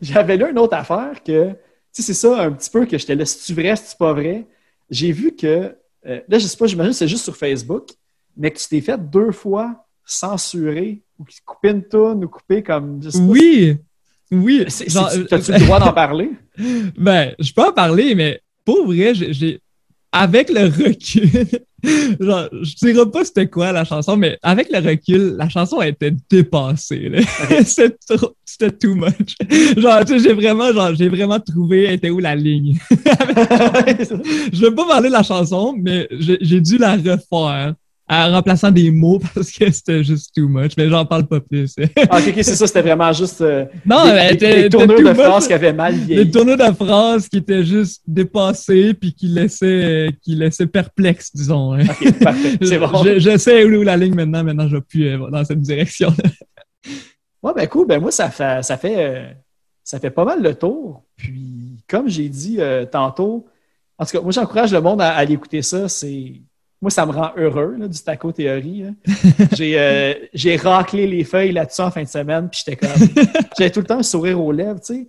[0.00, 1.56] J'avais lu une autre affaire que, tu
[1.92, 4.12] sais, c'est ça un petit peu que j'étais là, si tu vrai, si tu pas
[4.12, 4.46] vrai?
[4.90, 5.74] J'ai vu que,
[6.06, 7.88] euh, là, je sais pas, j'imagine que c'est juste sur Facebook,
[8.36, 13.02] mais que tu t'es fait deux fois censurer ou couper une toune ou couper comme.
[13.02, 13.76] je sais pas, Oui,
[14.30, 14.64] oui.
[14.66, 16.30] T'as-tu le droit d'en parler?
[16.96, 19.60] Ben, je peux en parler, mais pour vrai, j'ai.
[20.12, 21.46] Avec le recul,
[22.20, 26.12] genre, je dirais pas c'était quoi la chanson, mais avec le recul, la chanson était
[26.28, 27.08] dépassée.
[27.08, 27.20] là.
[27.64, 29.36] C'était trop, c'était too much.
[29.76, 32.76] Genre, tu sais, j'ai vraiment, genre, j'ai vraiment trouvé était où la ligne.
[32.90, 37.74] je veux pas parler de la chanson, mais j'ai dû la refaire
[38.12, 40.72] en remplaçant des mots parce que c'était juste too much.
[40.76, 41.74] Mais j'en parle pas plus.
[42.10, 44.98] Ah, ok, ok, c'est ça, c'était vraiment juste euh, non, des, mais des- des tournures
[45.02, 46.24] de phrases qui avaient mal vieilli.
[46.24, 51.30] Des tourneaux de phrases qui étaient juste dépassés puis qui laissaient, euh, qui laissaient perplexe,
[51.34, 51.74] disons.
[51.74, 51.84] hein.
[51.88, 53.04] Ok, parfait, c'est bon.
[53.04, 54.42] Je, je sais où est la ligne maintenant.
[54.42, 56.12] Maintenant, je vais plus euh, dans cette direction.
[57.42, 57.86] Ouais, ben cool.
[57.86, 59.30] Ben moi, ça fait, ça fait, euh,
[59.82, 61.04] ça fait pas mal le tour.
[61.16, 62.58] Puis, comme j'ai dit
[62.92, 63.46] tantôt,
[63.98, 65.88] en tout cas, moi, j'encourage le monde à, à aller écouter ça.
[65.88, 66.34] C'est,
[66.80, 68.84] moi, ça me rend heureux, là, du taco théorie.
[69.52, 73.08] j'ai, euh, j'ai raclé les feuilles là-dessus en fin de semaine, puis j'étais comme,
[73.58, 75.08] j'avais tout le temps un sourire aux lèvres, tu sais.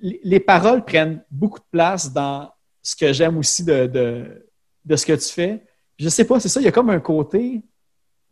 [0.00, 2.50] Les, les paroles prennent beaucoup de place dans
[2.80, 4.46] ce que j'aime aussi de, de,
[4.84, 5.62] de ce que tu fais.
[5.98, 7.62] Je sais pas, c'est ça, il y a comme un côté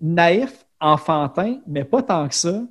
[0.00, 2.62] naïf, enfantin, mais pas tant que ça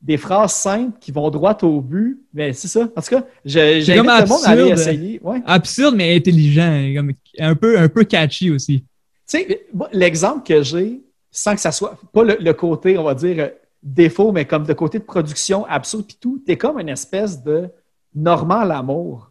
[0.00, 2.20] des phrases simples qui vont droit au but.
[2.32, 2.88] Mais c'est ça.
[2.94, 5.20] En tout cas, comme le monde à aller essayer.
[5.22, 5.42] Ouais.
[5.44, 7.12] Absurde, mais intelligent.
[7.38, 8.84] un, peu, un peu catchy aussi.
[9.28, 13.14] Tu sais, l'exemple que j'ai, sans que ça soit pas le, le côté, on va
[13.14, 13.48] dire, euh,
[13.82, 17.68] défaut, mais comme de côté de production absurde puis tout, t'es comme une espèce de
[18.14, 19.30] Normand Lamour.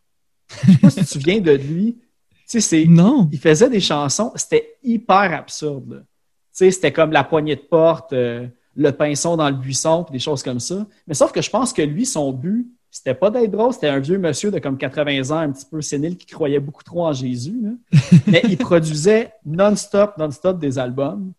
[0.49, 1.97] Je sais pas si tu te souviens de lui.
[2.29, 3.27] Tu sais, c'est Non.
[3.31, 6.05] il faisait des chansons, c'était hyper absurde.
[6.07, 6.15] Tu
[6.51, 10.19] sais, c'était comme la poignée de porte, euh, le pinceau dans le buisson, puis des
[10.19, 10.85] choses comme ça.
[11.07, 12.67] Mais sauf que je pense que lui, son but,
[12.97, 15.81] c'était pas d'être drôle, c'était un vieux monsieur de comme 80 ans, un petit peu
[15.81, 17.55] sénile, qui croyait beaucoup trop en Jésus.
[17.61, 17.99] là.
[18.27, 21.31] Mais il produisait non-stop, non-stop des albums.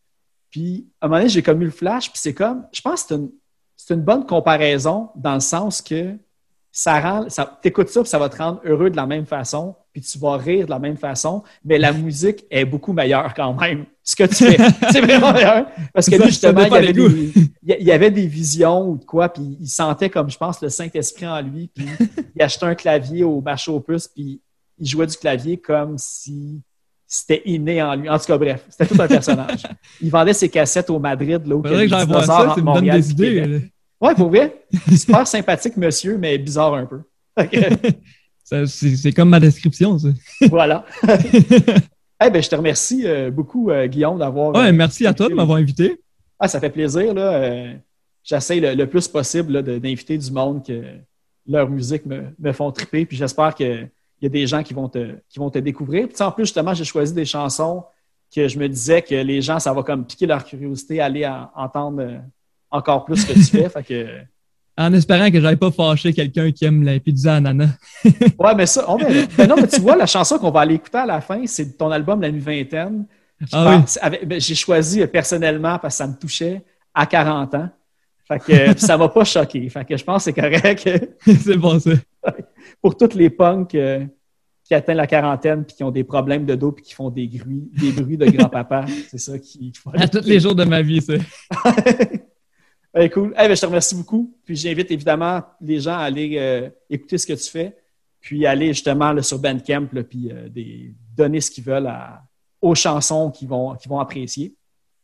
[0.50, 3.02] Puis, à un moment donné, j'ai comme eu le flash, puis c'est comme, je pense
[3.02, 3.30] que c'est une,
[3.76, 6.14] c'est une bonne comparaison dans le sens que
[6.70, 9.74] ça rend, ça, t'écoutes ça, puis ça va te rendre heureux de la même façon,
[9.92, 13.52] puis tu vas rire de la même façon, mais la musique est beaucoup meilleure quand
[13.54, 13.84] même.
[14.08, 14.56] Ce que tu fais,
[14.90, 15.66] c'est vraiment meilleur.
[15.92, 17.32] Parce que Ça- lui, justement, ça il avait des
[17.62, 20.70] il y- avait des visions ou de quoi, puis il sentait comme, je pense, le
[20.70, 21.84] Saint-Esprit en lui, puis
[22.34, 24.40] il achetait un clavier au marché aux puces, puis
[24.78, 26.62] il jouait du clavier comme si
[27.06, 28.08] c'était inné en lui.
[28.08, 29.64] En tout cas, bref, c'était tout un personnage.
[30.00, 31.88] Il vendait ses cassettes au Madrid, là, où il y avait
[32.24, 33.70] ça, c'est me donne des idées.
[34.00, 34.64] Ouais, pour vrai.
[34.96, 37.00] Super sympathique monsieur, mais bizarre un peu.
[38.42, 40.08] Ça, c'est comme ma description, ça.
[40.48, 40.86] voilà.
[42.24, 44.54] Eh ben, je te remercie euh, beaucoup, euh, Guillaume, d'avoir.
[44.54, 46.00] Ouais, euh, merci à toi de m'avoir invité.
[46.38, 47.14] Ah, ça fait plaisir.
[47.14, 47.32] Là.
[47.34, 47.74] Euh,
[48.24, 50.82] J'essaie le, le plus possible d'inviter du monde que
[51.46, 53.06] leur musique me, me font triper.
[53.06, 53.88] Puis j'espère qu'il
[54.20, 56.08] y a des gens qui vont te, qui vont te découvrir.
[56.08, 57.84] Puis en plus, justement, j'ai choisi des chansons
[58.34, 61.48] que je me disais que les gens, ça va comme piquer leur curiosité, aller en-
[61.54, 62.18] entendre euh,
[62.70, 63.68] encore plus ce que tu fais.
[63.70, 64.06] Fait que,
[64.78, 67.70] En espérant que j'aille pas fâcher quelqu'un qui aime la pizza ananas.
[68.38, 69.26] Ouais, mais ça, on verra.
[69.36, 71.76] Ben non, mais tu vois, la chanson qu'on va aller écouter à la fin, c'est
[71.76, 73.04] ton album La Nuit Vingtaine.
[73.52, 76.62] Ah avec- ben, J'ai choisi personnellement parce que ça me touchait
[76.94, 77.68] à 40 ans.
[78.28, 79.68] Fait que ça m'a pas choqué.
[79.68, 80.88] Fait que je pense que c'est correct
[81.26, 81.90] c'est bon, ça.
[82.82, 84.04] pour toutes les punks euh,
[84.62, 87.26] qui atteignent la quarantaine puis qui ont des problèmes de dos puis qui font des
[87.26, 88.84] bruits, des bruits de grand-papa.
[89.10, 89.58] C'est ça qui.
[89.58, 91.14] qu'il faut aller À tous les jours de ma vie, ça.
[93.06, 93.32] Cool.
[93.36, 94.34] Ben, je te remercie beaucoup.
[94.44, 97.76] Puis j'invite évidemment les gens à aller euh, écouter ce que tu fais,
[98.20, 102.22] puis aller justement là, sur Bandcamp, là, puis euh, des, donner ce qu'ils veulent à-
[102.60, 104.54] aux chansons qu'ils vont, qu'ils vont apprécier.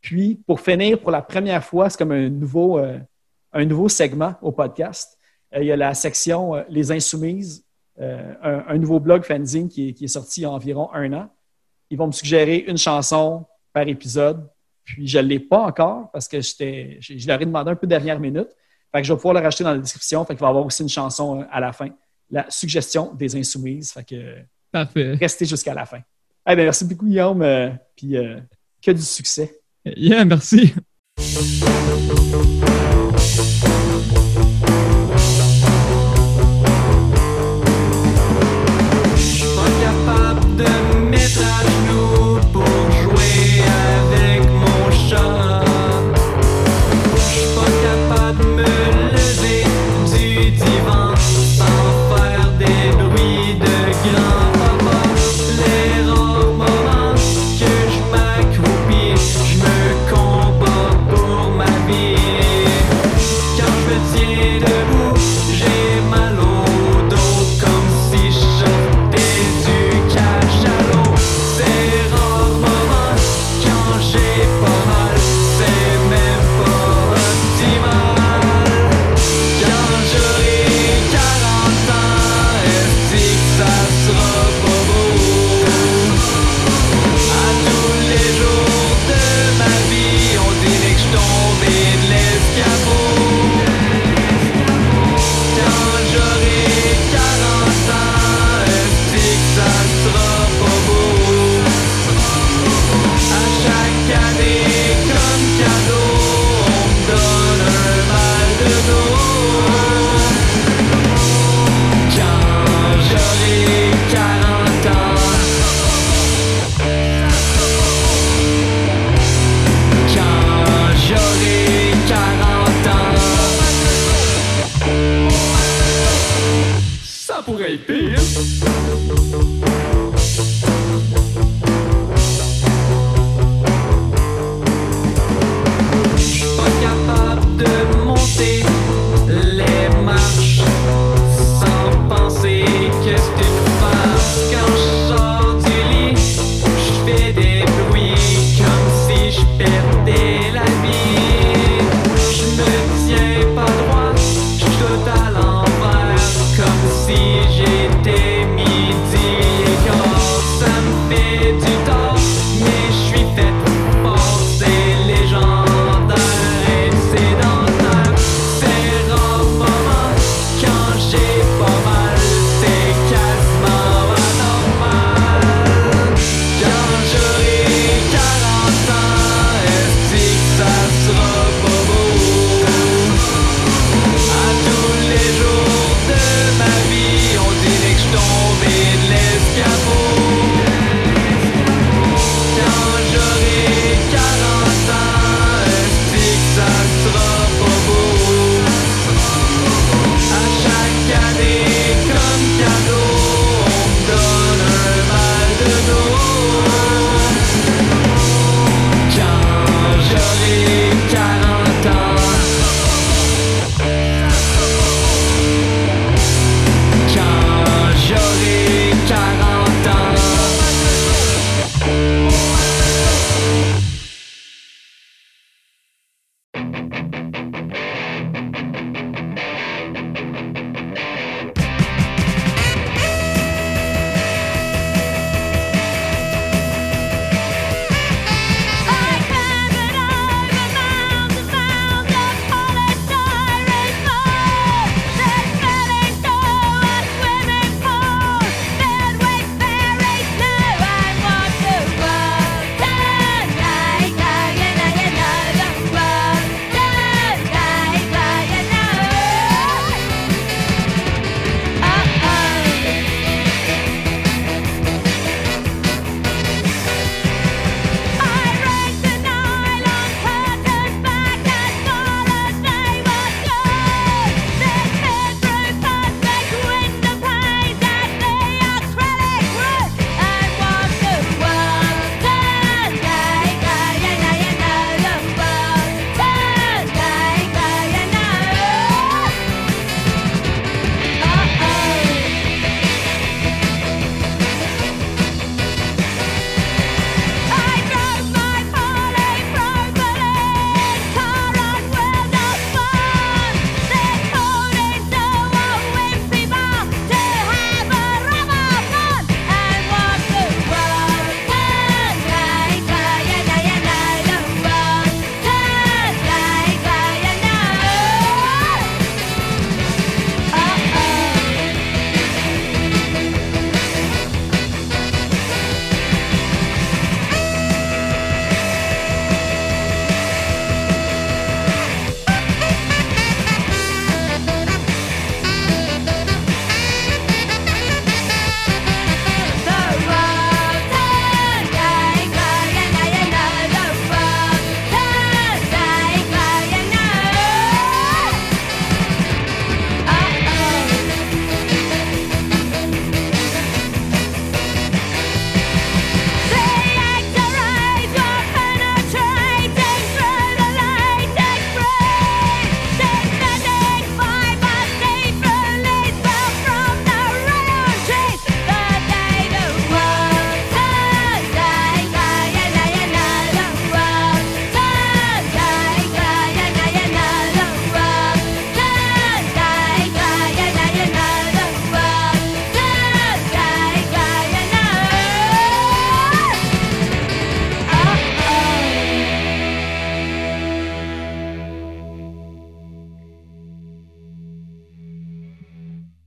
[0.01, 2.99] Puis pour finir, pour la première fois, c'est comme un nouveau, euh,
[3.53, 5.17] un nouveau segment au podcast.
[5.55, 7.63] Euh, il y a la section euh, Les Insoumises,
[8.01, 10.91] euh, un, un nouveau blog fanzine qui est, qui est sorti il y a environ
[10.93, 11.29] un an.
[11.89, 14.49] Ils vont me suggérer une chanson par épisode.
[14.85, 17.75] Puis je ne l'ai pas encore parce que j'étais, je, je leur ai demandé un
[17.75, 18.47] peu dernière minute.
[18.91, 20.23] Fait que je vais pouvoir le rajouter dans la description.
[20.25, 21.89] Fait qu'il va y avoir aussi une chanson euh, à la fin.
[22.31, 23.91] La suggestion des insoumises.
[23.91, 24.37] Fait que
[24.71, 25.15] Parfait.
[25.19, 25.99] restez jusqu'à la fin.
[26.47, 27.41] Eh bien, merci beaucoup, Guillaume.
[27.41, 28.39] euh, puis euh,
[28.81, 29.59] que du succès.
[29.85, 30.73] Yeah, merci.